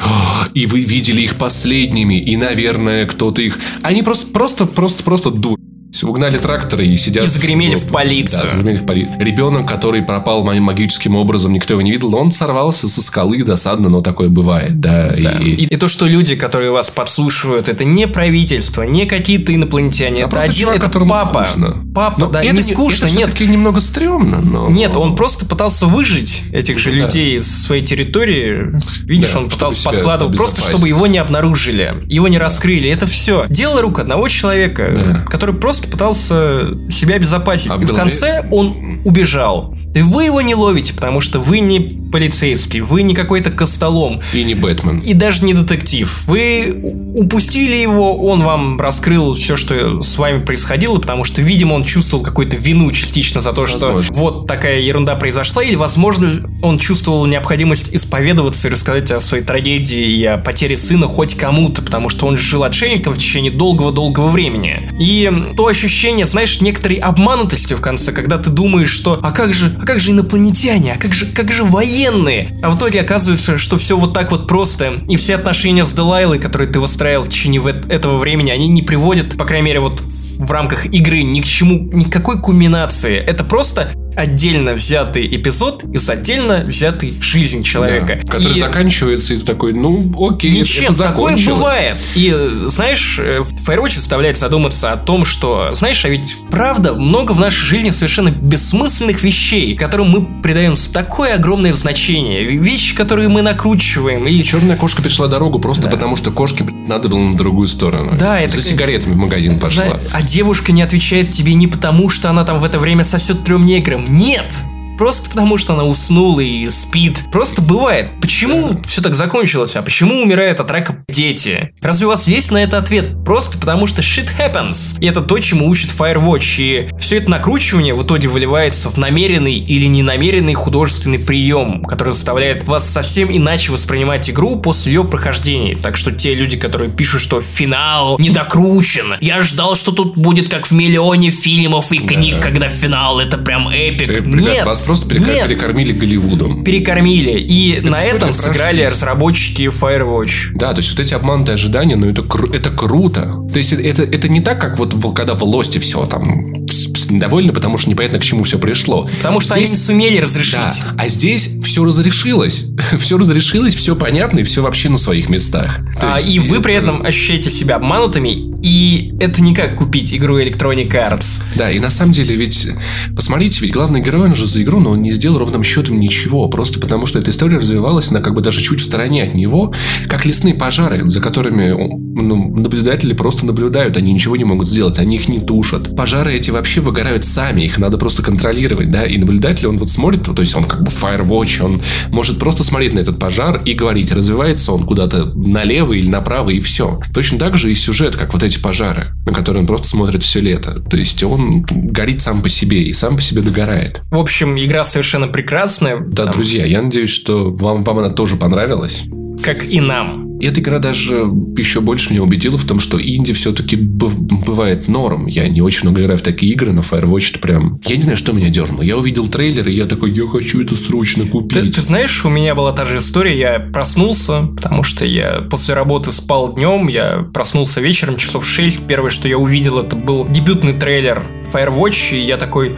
и 0.54 0.66
вы 0.66 0.80
видели 0.80 1.20
их 1.20 1.36
последними, 1.36 2.14
и, 2.14 2.36
наверное, 2.36 3.06
кто-то 3.06 3.42
их... 3.42 3.58
Они 3.82 4.02
просто, 4.02 4.32
просто, 4.32 4.64
просто, 4.66 5.04
просто 5.04 5.30
дур. 5.30 5.58
Угнали 6.02 6.38
тракторы 6.38 6.86
и 6.86 6.96
сидят... 6.96 7.24
И 7.24 7.26
загремели 7.26 7.74
в, 7.74 7.84
в 7.84 7.92
полицию. 7.92 8.42
Да, 8.42 8.48
загремели 8.48 8.76
в 8.76 8.86
полицию. 8.86 9.18
Ребенок, 9.20 9.68
который 9.68 10.02
пропал 10.02 10.44
моим 10.44 10.64
магическим 10.64 11.16
образом, 11.16 11.52
никто 11.52 11.74
его 11.74 11.82
не 11.82 11.90
видел, 11.90 12.14
он 12.14 12.32
сорвался 12.32 12.88
со 12.88 13.02
скалы, 13.02 13.42
досадно, 13.42 13.88
но 13.88 14.00
такое 14.00 14.28
бывает, 14.28 14.80
да. 14.80 15.10
да. 15.10 15.38
И... 15.38 15.50
И, 15.50 15.64
и 15.64 15.76
то, 15.76 15.88
что 15.88 16.06
люди, 16.06 16.36
которые 16.36 16.70
вас 16.70 16.90
подслушивают, 16.90 17.68
это 17.68 17.84
не 17.84 18.06
правительство, 18.06 18.82
не 18.82 19.06
какие-то 19.06 19.54
инопланетяне, 19.54 20.24
а 20.24 20.28
это 20.28 20.40
один, 20.40 20.68
чувак, 20.68 20.84
это 20.84 21.00
папа. 21.00 21.44
Скучно. 21.44 21.84
Папа, 21.94 22.20
но 22.20 22.28
да, 22.28 22.42
это, 22.42 22.54
не 22.54 22.62
скучно, 22.62 23.06
это 23.06 23.16
нет. 23.16 23.40
Немного 23.40 23.80
стрёмно, 23.80 24.40
но... 24.40 24.68
Нет, 24.68 24.94
он 24.96 25.16
просто 25.16 25.46
пытался 25.46 25.86
выжить 25.86 26.44
этих 26.52 26.78
же 26.78 26.90
да. 26.90 26.96
людей 26.98 27.42
с 27.42 27.48
своей 27.48 27.84
территории. 27.84 28.70
Видишь, 29.04 29.32
да, 29.32 29.40
он 29.40 29.48
пытался 29.48 29.84
подкладывать, 29.84 30.36
просто 30.36 30.60
чтобы 30.62 30.88
его 30.88 31.06
не 31.06 31.18
обнаружили, 31.18 32.04
его 32.08 32.28
не 32.28 32.38
раскрыли. 32.38 32.88
Это 32.90 33.06
все. 33.06 33.46
Дело 33.48 33.80
рук 33.80 33.98
одного 33.98 34.28
человека, 34.28 34.92
да. 34.94 35.24
который 35.30 35.54
просто 35.54 35.87
пытался 35.90 36.68
себя 36.90 37.16
обезопасить. 37.16 37.70
А 37.70 37.76
и 37.76 37.84
в 37.84 37.94
конце 37.94 38.46
он 38.50 39.00
убежал. 39.04 39.74
Вы 39.94 40.24
его 40.24 40.40
не 40.40 40.54
ловите, 40.54 40.94
потому 40.94 41.20
что 41.20 41.38
вы 41.40 41.60
не 41.60 41.98
полицейский, 42.10 42.80
вы 42.80 43.02
не 43.02 43.14
какой-то 43.14 43.50
костолом. 43.50 44.22
И 44.32 44.44
не 44.44 44.54
Бэтмен. 44.54 44.98
И 44.98 45.14
даже 45.14 45.44
не 45.44 45.54
детектив. 45.54 46.22
Вы 46.26 46.80
упустили 47.14 47.76
его, 47.76 48.16
он 48.16 48.42
вам 48.42 48.80
раскрыл 48.80 49.34
все, 49.34 49.56
что 49.56 50.02
с 50.02 50.18
вами 50.18 50.42
происходило, 50.42 50.98
потому 50.98 51.24
что, 51.24 51.42
видимо, 51.42 51.74
он 51.74 51.84
чувствовал 51.84 52.22
какую-то 52.22 52.56
вину 52.56 52.90
частично 52.92 53.40
за 53.40 53.52
то, 53.52 53.62
Возможно. 53.62 54.02
что 54.02 54.14
вот 54.14 54.46
такая 54.46 54.80
ерунда 54.80 55.16
произошла, 55.16 55.62
или, 55.62 55.74
возможно, 55.74 56.30
он 56.62 56.78
чувствовал 56.78 57.26
необходимость 57.26 57.94
исповедоваться 57.94 58.68
и 58.68 58.70
рассказать 58.70 59.10
о 59.10 59.20
своей 59.20 59.44
трагедии 59.44 60.18
и 60.18 60.24
о 60.24 60.38
потере 60.38 60.76
сына 60.76 61.06
хоть 61.06 61.34
кому-то, 61.34 61.82
потому 61.82 62.08
что 62.08 62.26
он 62.26 62.36
жил 62.36 62.64
отшельником 62.64 63.12
в 63.12 63.18
течение 63.18 63.52
долгого-долгого 63.52 64.28
времени. 64.28 64.90
И 64.98 65.30
то 65.56 65.66
ощущение, 65.66 66.26
знаешь, 66.26 66.60
некоторой 66.60 66.98
обманутости 66.98 67.74
в 67.74 67.80
конце, 67.80 68.12
когда 68.12 68.38
ты 68.38 68.50
думаешь, 68.50 68.90
что 68.90 69.18
а 69.22 69.32
как 69.32 69.52
же, 69.52 69.77
а 69.80 69.86
как 69.86 70.00
же 70.00 70.10
инопланетяне, 70.10 70.94
а 70.94 70.98
как 70.98 71.14
же, 71.14 71.26
как 71.26 71.52
же 71.52 71.64
военные? 71.64 72.58
А 72.62 72.70
в 72.70 72.76
итоге 72.76 73.00
оказывается, 73.00 73.58
что 73.58 73.76
все 73.76 73.96
вот 73.96 74.12
так 74.12 74.30
вот 74.30 74.46
просто, 74.46 75.02
и 75.08 75.16
все 75.16 75.34
отношения 75.34 75.84
с 75.84 75.92
Делайлой, 75.92 76.38
которые 76.38 76.68
ты 76.68 76.80
выстраивал 76.80 77.24
в 77.24 77.28
течение 77.28 77.62
этого 77.88 78.18
времени, 78.18 78.50
они 78.50 78.68
не 78.68 78.82
приводят, 78.82 79.36
по 79.36 79.44
крайней 79.44 79.66
мере, 79.66 79.80
вот 79.80 80.00
в 80.00 80.50
рамках 80.50 80.86
игры 80.86 81.22
ни 81.22 81.40
к 81.40 81.44
чему, 81.44 81.78
никакой 81.92 82.38
кульминации. 82.38 83.16
Это 83.16 83.44
просто 83.44 83.92
отдельно 84.18 84.74
взятый 84.74 85.26
эпизод 85.36 85.84
из 85.92 86.08
отдельно 86.10 86.64
взятой 86.66 87.14
жизни 87.20 87.62
человека. 87.62 88.20
Да, 88.24 88.32
который 88.32 88.56
И- 88.56 88.60
заканчивается, 88.60 89.34
и 89.34 89.38
такой, 89.38 89.72
ну, 89.72 90.10
окей, 90.28 90.50
Ничем, 90.50 90.84
это 90.90 90.98
такое 90.98 91.36
бывает. 91.46 91.96
И 92.14 92.34
знаешь, 92.64 93.18
э, 93.18 93.40
Firewatch 93.66 93.94
заставляет 93.94 94.36
задуматься 94.36 94.92
о 94.92 94.96
том, 94.96 95.24
что, 95.24 95.70
знаешь, 95.72 96.04
а 96.04 96.08
ведь 96.08 96.36
правда 96.50 96.94
много 96.94 97.32
в 97.32 97.40
нашей 97.40 97.64
жизни 97.64 97.90
совершенно 97.90 98.30
бессмысленных 98.30 99.22
вещей, 99.22 99.76
которым 99.76 100.08
мы 100.10 100.26
придаем 100.42 100.74
такое 100.92 101.34
огромное 101.34 101.72
значение. 101.72 102.44
Вещи, 102.44 102.94
которые 102.94 103.28
мы 103.28 103.42
накручиваем. 103.42 104.26
И 104.26 104.32
И 104.32 104.42
черная 104.44 104.76
кошка 104.76 105.02
перешла 105.02 105.28
дорогу 105.28 105.58
просто 105.58 105.88
потому, 105.88 106.16
что 106.16 106.30
кошке 106.30 106.64
надо 106.86 107.08
было 107.08 107.18
на 107.18 107.36
другую 107.36 107.68
сторону. 107.68 108.14
Да, 108.18 108.40
это 108.40 108.56
За 108.56 108.62
сигаретами 108.62 109.14
в 109.14 109.16
магазин 109.16 109.58
пошла. 109.58 109.84
Зна- 109.84 110.00
А 110.12 110.22
девушка 110.22 110.72
не 110.72 110.82
отвечает 110.82 111.30
тебе 111.30 111.54
не 111.54 111.66
потому, 111.66 112.08
что 112.08 112.30
она 112.30 112.44
там 112.44 112.60
в 112.60 112.64
это 112.64 112.78
время 112.78 113.04
сосет 113.04 113.44
трем 113.44 113.64
неграм. 113.66 114.04
Нет! 114.08 114.77
Просто 114.98 115.30
потому, 115.30 115.56
что 115.58 115.74
она 115.74 115.84
уснула 115.84 116.40
и 116.40 116.68
спит. 116.68 117.22
Просто 117.30 117.62
бывает. 117.62 118.20
Почему 118.20 118.82
все 118.84 119.00
так 119.00 119.14
закончилось? 119.14 119.76
А 119.76 119.82
почему 119.82 120.20
умирают 120.20 120.58
от 120.58 120.70
рака 120.72 121.04
дети? 121.08 121.72
Разве 121.80 122.06
у 122.06 122.10
вас 122.10 122.26
есть 122.26 122.50
на 122.50 122.58
это 122.58 122.78
ответ? 122.78 123.24
Просто 123.24 123.58
потому, 123.58 123.86
что 123.86 124.02
shit 124.02 124.28
happens. 124.36 124.98
И 125.00 125.06
это 125.06 125.20
то, 125.20 125.38
чему 125.38 125.68
учит 125.68 125.90
Firewatch. 125.96 126.56
И 126.58 126.88
все 126.98 127.18
это 127.18 127.30
накручивание 127.30 127.94
в 127.94 128.02
итоге 128.02 128.26
выливается 128.26 128.90
в 128.90 128.96
намеренный 128.96 129.54
или 129.54 129.86
ненамеренный 129.86 130.54
художественный 130.54 131.20
прием, 131.20 131.84
который 131.84 132.12
заставляет 132.12 132.64
вас 132.64 132.88
совсем 132.88 133.30
иначе 133.30 133.70
воспринимать 133.70 134.28
игру 134.28 134.56
после 134.56 134.94
ее 134.94 135.04
прохождения. 135.04 135.76
Так 135.76 135.96
что 135.96 136.10
те 136.10 136.34
люди, 136.34 136.56
которые 136.56 136.90
пишут, 136.90 137.20
что 137.20 137.40
финал 137.40 138.18
не 138.18 138.30
докручен, 138.30 139.14
я 139.20 139.40
ждал, 139.40 139.76
что 139.76 139.92
тут 139.92 140.16
будет 140.16 140.48
как 140.48 140.66
в 140.66 140.72
миллионе 140.72 141.30
фильмов 141.30 141.92
и 141.92 141.98
книг, 141.98 142.42
когда 142.42 142.68
финал 142.68 143.20
это 143.20 143.38
прям 143.38 143.68
эпик. 143.68 144.08
Ребят, 144.08 144.34
Нет, 144.34 144.66
вас 144.66 144.87
просто 144.88 145.14
перека- 145.14 145.26
нет. 145.34 145.46
перекормили 145.48 145.92
Голливудом. 145.92 146.64
перекормили. 146.64 147.38
И 147.38 147.80
на 147.82 147.98
история 147.98 148.16
этом 148.16 148.32
сыграли 148.34 148.78
жизнь. 148.78 148.88
разработчики 148.90 149.62
Firewatch. 149.68 150.52
Да, 150.54 150.72
то 150.72 150.78
есть 150.80 150.90
вот 150.90 151.00
эти 151.00 151.14
обманутые 151.14 151.54
ожидания, 151.54 151.94
ну 151.96 152.08
это, 152.08 152.22
кру- 152.22 152.52
это 152.54 152.70
круто. 152.70 153.34
То 153.52 153.58
есть 153.58 153.72
это, 153.72 154.02
это 154.02 154.28
не 154.28 154.40
так, 154.40 154.60
как 154.60 154.78
вот 154.78 154.94
когда 155.14 155.34
в 155.34 155.44
Лосте 155.44 155.78
все 155.78 156.06
там 156.06 156.66
с- 157.08 157.10
недовольны, 157.10 157.52
потому 157.52 157.78
что 157.78 157.90
непонятно, 157.90 158.18
к 158.18 158.22
чему 158.22 158.44
все 158.44 158.58
пришло. 158.58 159.08
Потому 159.18 159.40
что 159.40 159.54
Здесь- 159.54 159.64
они 159.68 159.72
не 159.72 159.78
сумели 159.84 160.18
разрешить. 160.18 160.54
Да, 160.54 160.72
а 160.96 161.08
здесь 161.08 161.50
все 161.64 161.84
разрешилось. 161.84 162.66
все 162.98 163.18
разрешилось, 163.18 163.74
все 163.74 163.96
понятно, 163.96 164.40
и 164.40 164.42
все 164.44 164.62
вообще 164.62 164.88
на 164.88 164.98
своих 164.98 165.28
местах. 165.28 165.78
То 166.00 166.14
А, 166.14 166.16
есть 166.16 166.34
и 166.34 166.38
вы 166.40 166.56
это- 166.56 166.62
при 166.62 166.74
этом 166.74 167.02
ощущаете 167.02 167.50
себя 167.50 167.76
обманутыми, 167.76 168.56
и 168.62 169.12
это 169.20 169.42
не 169.42 169.54
как 169.54 169.76
купить 169.76 170.12
игру 170.14 170.40
Electronic 170.40 170.88
Arts. 170.90 171.42
Да, 171.54 171.70
и 171.70 171.78
на 171.78 171.90
самом 171.90 172.12
деле 172.12 172.34
ведь, 172.36 172.68
посмотрите, 173.16 173.60
ведь 173.62 173.72
главный 173.72 174.00
герой, 174.00 174.22
он 174.28 174.34
же 174.34 174.46
за 174.46 174.62
игру, 174.62 174.80
но 174.80 174.90
он 174.90 175.00
не 175.00 175.12
сделал 175.12 175.38
ровным 175.38 175.62
счетом 175.64 175.98
ничего, 175.98 176.48
просто 176.48 176.80
потому 176.80 177.06
что 177.06 177.18
эта 177.18 177.30
история 177.30 177.56
развивалась, 177.58 178.10
она 178.10 178.20
как 178.20 178.34
бы 178.34 178.40
даже 178.40 178.60
чуть 178.60 178.80
в 178.80 178.84
стороне 178.84 179.22
от 179.24 179.34
него, 179.34 179.72
как 180.08 180.24
лесные 180.26 180.54
пожары, 180.54 181.08
за 181.08 181.20
которыми 181.20 181.72
ну, 182.18 182.56
наблюдатели 182.56 183.12
просто 183.12 183.46
наблюдают, 183.46 183.96
они 183.96 184.12
ничего 184.12 184.36
не 184.36 184.44
могут 184.44 184.68
сделать, 184.68 184.98
они 184.98 185.16
их 185.16 185.28
не 185.28 185.40
тушат. 185.40 185.94
Пожары 185.96 186.34
эти 186.34 186.50
вообще 186.50 186.80
выгорают 186.80 187.24
сами, 187.24 187.62
их 187.62 187.78
надо 187.78 187.98
просто 187.98 188.22
контролировать, 188.22 188.90
да, 188.90 189.04
и 189.04 189.16
наблюдатель, 189.18 189.68
он 189.68 189.78
вот 189.78 189.90
смотрит, 189.90 190.22
то 190.22 190.40
есть 190.40 190.56
он 190.56 190.64
как 190.64 190.82
бы 190.82 190.90
Firewatch, 190.90 191.62
он 191.64 191.82
может 192.10 192.38
просто 192.38 192.64
смотреть 192.64 192.94
на 192.94 193.00
этот 193.00 193.18
пожар 193.18 193.60
и 193.64 193.74
говорить, 193.74 194.12
развивается 194.12 194.72
он 194.72 194.84
куда-то 194.84 195.26
налево 195.26 195.92
или 195.92 196.08
направо, 196.08 196.50
и 196.50 196.60
все. 196.60 197.00
Точно 197.14 197.38
так 197.38 197.58
же 197.58 197.70
и 197.70 197.74
сюжет, 197.74 198.16
как 198.16 198.32
вот 198.32 198.42
эти 198.42 198.58
пожары, 198.58 199.14
на 199.26 199.32
которые 199.32 199.62
он 199.62 199.66
просто 199.66 199.88
смотрит 199.88 200.22
все 200.22 200.40
лето. 200.40 200.80
То 200.80 200.96
есть 200.96 201.22
он 201.22 201.62
горит 201.68 202.20
сам 202.20 202.42
по 202.42 202.48
себе 202.48 202.82
и 202.82 202.92
сам 202.92 203.16
по 203.16 203.22
себе 203.22 203.42
догорает. 203.42 204.00
В 204.10 204.16
общем, 204.16 204.58
игра 204.58 204.84
совершенно 204.84 205.28
прекрасная. 205.28 205.98
Да, 206.00 206.24
там, 206.24 206.32
друзья, 206.32 206.64
я 206.64 206.82
надеюсь, 206.82 207.10
что 207.10 207.50
вам, 207.50 207.82
вам 207.82 207.98
она 207.98 208.10
тоже 208.10 208.36
понравилась. 208.36 209.04
Как 209.42 209.64
и 209.64 209.80
нам. 209.80 210.27
И 210.40 210.46
эта 210.46 210.60
игра 210.60 210.78
даже 210.78 211.28
еще 211.56 211.80
больше 211.80 212.10
меня 212.10 212.22
убедила 212.22 212.56
в 212.56 212.64
том, 212.64 212.78
что 212.78 213.00
инди 213.00 213.32
все-таки 213.32 213.76
бывает 213.76 214.88
норм. 214.88 215.26
Я 215.26 215.48
не 215.48 215.60
очень 215.60 215.82
много 215.82 216.02
играю 216.02 216.18
в 216.18 216.22
такие 216.22 216.52
игры, 216.52 216.72
но 216.72 216.82
Firewatch 216.82 217.30
это 217.30 217.40
прям... 217.40 217.80
Я 217.84 217.96
не 217.96 218.02
знаю, 218.02 218.16
что 218.16 218.32
меня 218.32 218.48
дернуло. 218.48 218.82
Я 218.82 218.96
увидел 218.96 219.26
трейлер, 219.28 219.68
и 219.68 219.74
я 219.74 219.86
такой, 219.86 220.12
я 220.12 220.26
хочу 220.28 220.60
это 220.62 220.76
срочно 220.76 221.24
Ты, 221.24 221.30
купить. 221.30 221.74
ты 221.74 221.82
знаешь, 221.82 222.24
у 222.24 222.30
меня 222.30 222.54
была 222.54 222.72
та 222.72 222.84
же 222.84 222.98
история. 222.98 223.38
Я 223.38 223.58
проснулся, 223.58 224.42
потому 224.56 224.82
что 224.82 225.04
я 225.04 225.46
после 225.50 225.74
работы 225.74 226.12
спал 226.12 226.54
днем, 226.54 226.88
я 226.88 227.26
проснулся 227.34 227.80
вечером, 227.80 228.16
часов 228.16 228.46
6. 228.46 228.86
Первое, 228.86 229.10
что 229.10 229.28
я 229.28 229.38
увидел, 229.38 229.78
это 229.78 229.96
был 229.96 230.26
дебютный 230.28 230.72
трейлер 230.72 231.26
Firewatch, 231.52 232.16
и 232.16 232.24
я 232.24 232.36
такой, 232.36 232.76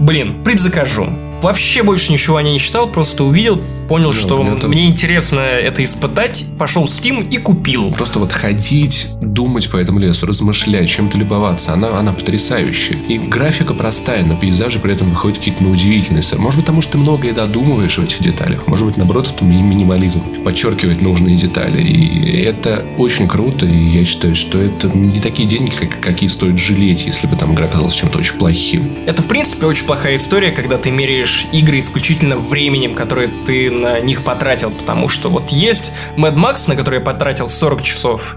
блин, 0.00 0.42
предзакажу. 0.44 1.08
Вообще 1.42 1.82
больше 1.82 2.12
ничего 2.12 2.36
о 2.36 2.42
ней 2.42 2.54
не 2.54 2.58
читал, 2.58 2.90
просто 2.90 3.24
увидел, 3.24 3.60
понял, 3.90 4.12
Да, 4.12 4.16
что 4.18 4.42
мне 4.68 4.86
интересно 4.86 5.40
это 5.40 5.82
испытать, 5.82 6.44
пошел 6.56 6.86
в 6.86 6.88
Steam 6.88 7.26
и 7.28 7.38
купил. 7.38 7.90
Просто 7.90 8.20
вот 8.20 8.30
ходить, 8.30 9.08
думать 9.20 9.68
по 9.68 9.78
этому 9.78 9.98
лесу, 9.98 10.26
размышлять, 10.26 10.88
чем-то 10.88 11.18
любоваться, 11.18 11.72
она, 11.72 11.98
она 11.98 12.12
потрясающая. 12.12 12.96
И 13.08 13.18
графика 13.18 13.74
простая, 13.74 14.24
но 14.24 14.36
пейзажи 14.38 14.78
при 14.78 14.92
этом 14.92 15.10
выходят 15.10 15.38
какие-то 15.38 15.64
удивительные. 15.64 16.22
Может 16.38 16.56
быть, 16.58 16.66
потому 16.66 16.82
что 16.82 16.92
ты 16.92 16.98
многое 16.98 17.32
додумываешь 17.32 17.98
в 17.98 18.04
этих 18.04 18.20
деталях. 18.20 18.68
Может 18.68 18.86
быть, 18.86 18.96
наоборот, 18.96 19.28
это 19.34 19.44
ми- 19.44 19.60
минимализм. 19.60 20.22
Подчеркивать 20.44 21.02
нужные 21.02 21.34
детали. 21.34 21.82
И 21.82 22.42
это 22.42 22.86
очень 22.96 23.26
круто, 23.26 23.66
и 23.66 23.96
я 23.98 24.04
считаю, 24.04 24.36
что 24.36 24.60
это 24.60 24.88
не 24.88 25.18
такие 25.18 25.48
деньги, 25.48 25.72
как- 25.74 26.00
какие 26.00 26.28
стоит 26.28 26.58
жалеть, 26.58 27.06
если 27.06 27.26
бы 27.26 27.34
там 27.34 27.54
игра 27.54 27.66
казалась 27.66 27.94
чем-то 27.94 28.18
очень 28.20 28.34
плохим. 28.38 28.92
Это, 29.06 29.20
в 29.22 29.26
принципе, 29.26 29.66
очень 29.66 29.86
плохая 29.86 30.14
история, 30.14 30.52
когда 30.52 30.76
ты 30.78 30.92
меряешь 30.92 31.46
игры 31.50 31.80
исключительно 31.80 32.36
временем, 32.38 32.94
которое 32.94 33.28
ты 33.44 33.79
на 33.80 34.00
них 34.00 34.24
потратил, 34.24 34.70
потому 34.70 35.08
что 35.08 35.28
вот 35.28 35.50
есть 35.50 35.92
Mad 36.16 36.34
Max, 36.34 36.68
на 36.68 36.76
который 36.76 36.98
я 36.98 37.04
потратил 37.04 37.48
40 37.48 37.82
часов. 37.82 38.36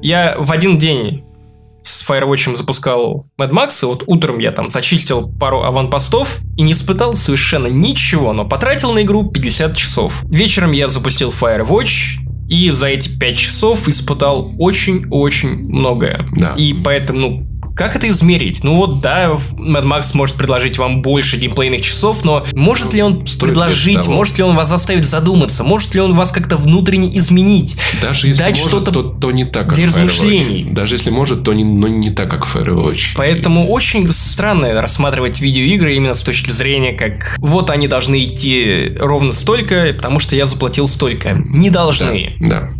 Я 0.00 0.36
в 0.38 0.52
один 0.52 0.78
день 0.78 1.24
с 1.82 2.08
Firewatch 2.08 2.54
запускал 2.54 3.26
Mad 3.38 3.50
Max, 3.50 3.82
и 3.82 3.86
вот 3.86 4.04
утром 4.06 4.38
я 4.38 4.52
там 4.52 4.68
зачистил 4.68 5.28
пару 5.28 5.62
аванпостов 5.62 6.38
и 6.56 6.62
не 6.62 6.72
испытал 6.72 7.14
совершенно 7.14 7.66
ничего, 7.66 8.32
но 8.32 8.44
потратил 8.44 8.92
на 8.92 9.02
игру 9.02 9.30
50 9.30 9.76
часов. 9.76 10.22
Вечером 10.24 10.72
я 10.72 10.88
запустил 10.88 11.30
Firewatch, 11.30 12.20
и 12.48 12.70
за 12.70 12.88
эти 12.88 13.08
5 13.18 13.36
часов 13.36 13.88
испытал 13.88 14.52
очень-очень 14.58 15.70
многое. 15.70 16.28
Да. 16.36 16.54
И 16.54 16.74
поэтому, 16.74 17.20
ну, 17.20 17.46
как 17.76 17.96
это 17.96 18.08
измерить? 18.08 18.64
Ну 18.64 18.76
вот, 18.76 19.00
да, 19.00 19.30
Mad 19.30 19.84
Max 19.84 20.10
может 20.14 20.36
предложить 20.36 20.78
вам 20.78 21.02
больше 21.02 21.36
геймплейных 21.36 21.82
часов, 21.82 22.24
но 22.24 22.46
может 22.52 22.92
ли 22.92 23.02
он 23.02 23.26
стоит 23.26 23.40
предложить, 23.40 24.06
может 24.06 24.38
ли 24.38 24.44
он 24.44 24.56
вас 24.56 24.68
заставить 24.68 25.04
задуматься, 25.04 25.64
может 25.64 25.94
ли 25.94 26.00
он 26.00 26.14
вас 26.14 26.30
как-то 26.32 26.56
внутренне 26.56 27.16
изменить? 27.16 27.76
Даже 28.00 28.28
если 28.28 28.42
Дать 28.42 28.56
может, 28.58 28.68
что-то 28.68 28.92
то, 28.92 29.02
то 29.02 29.30
не 29.30 29.44
так, 29.44 29.68
как 29.68 29.76
для 29.76 29.86
Firewatch. 29.86 29.88
размышлений. 29.88 30.64
Даже 30.70 30.94
если 30.96 31.10
может, 31.10 31.44
то 31.44 31.52
не, 31.52 31.64
но 31.64 31.88
не 31.88 32.10
так, 32.10 32.30
как 32.30 32.46
Firewatch. 32.46 33.14
Поэтому 33.16 33.68
очень 33.70 34.08
странно 34.12 34.80
рассматривать 34.80 35.40
видеоигры 35.40 35.94
именно 35.94 36.14
с 36.14 36.22
точки 36.22 36.50
зрения, 36.50 36.92
как 36.92 37.36
вот 37.38 37.70
они 37.70 37.88
должны 37.88 38.24
идти 38.24 38.92
ровно 38.98 39.32
столько, 39.32 39.92
потому 39.94 40.18
что 40.18 40.36
я 40.36 40.46
заплатил 40.46 40.88
столько. 40.88 41.32
Не 41.32 41.70
должны. 41.70 42.34
Да. 42.40 42.70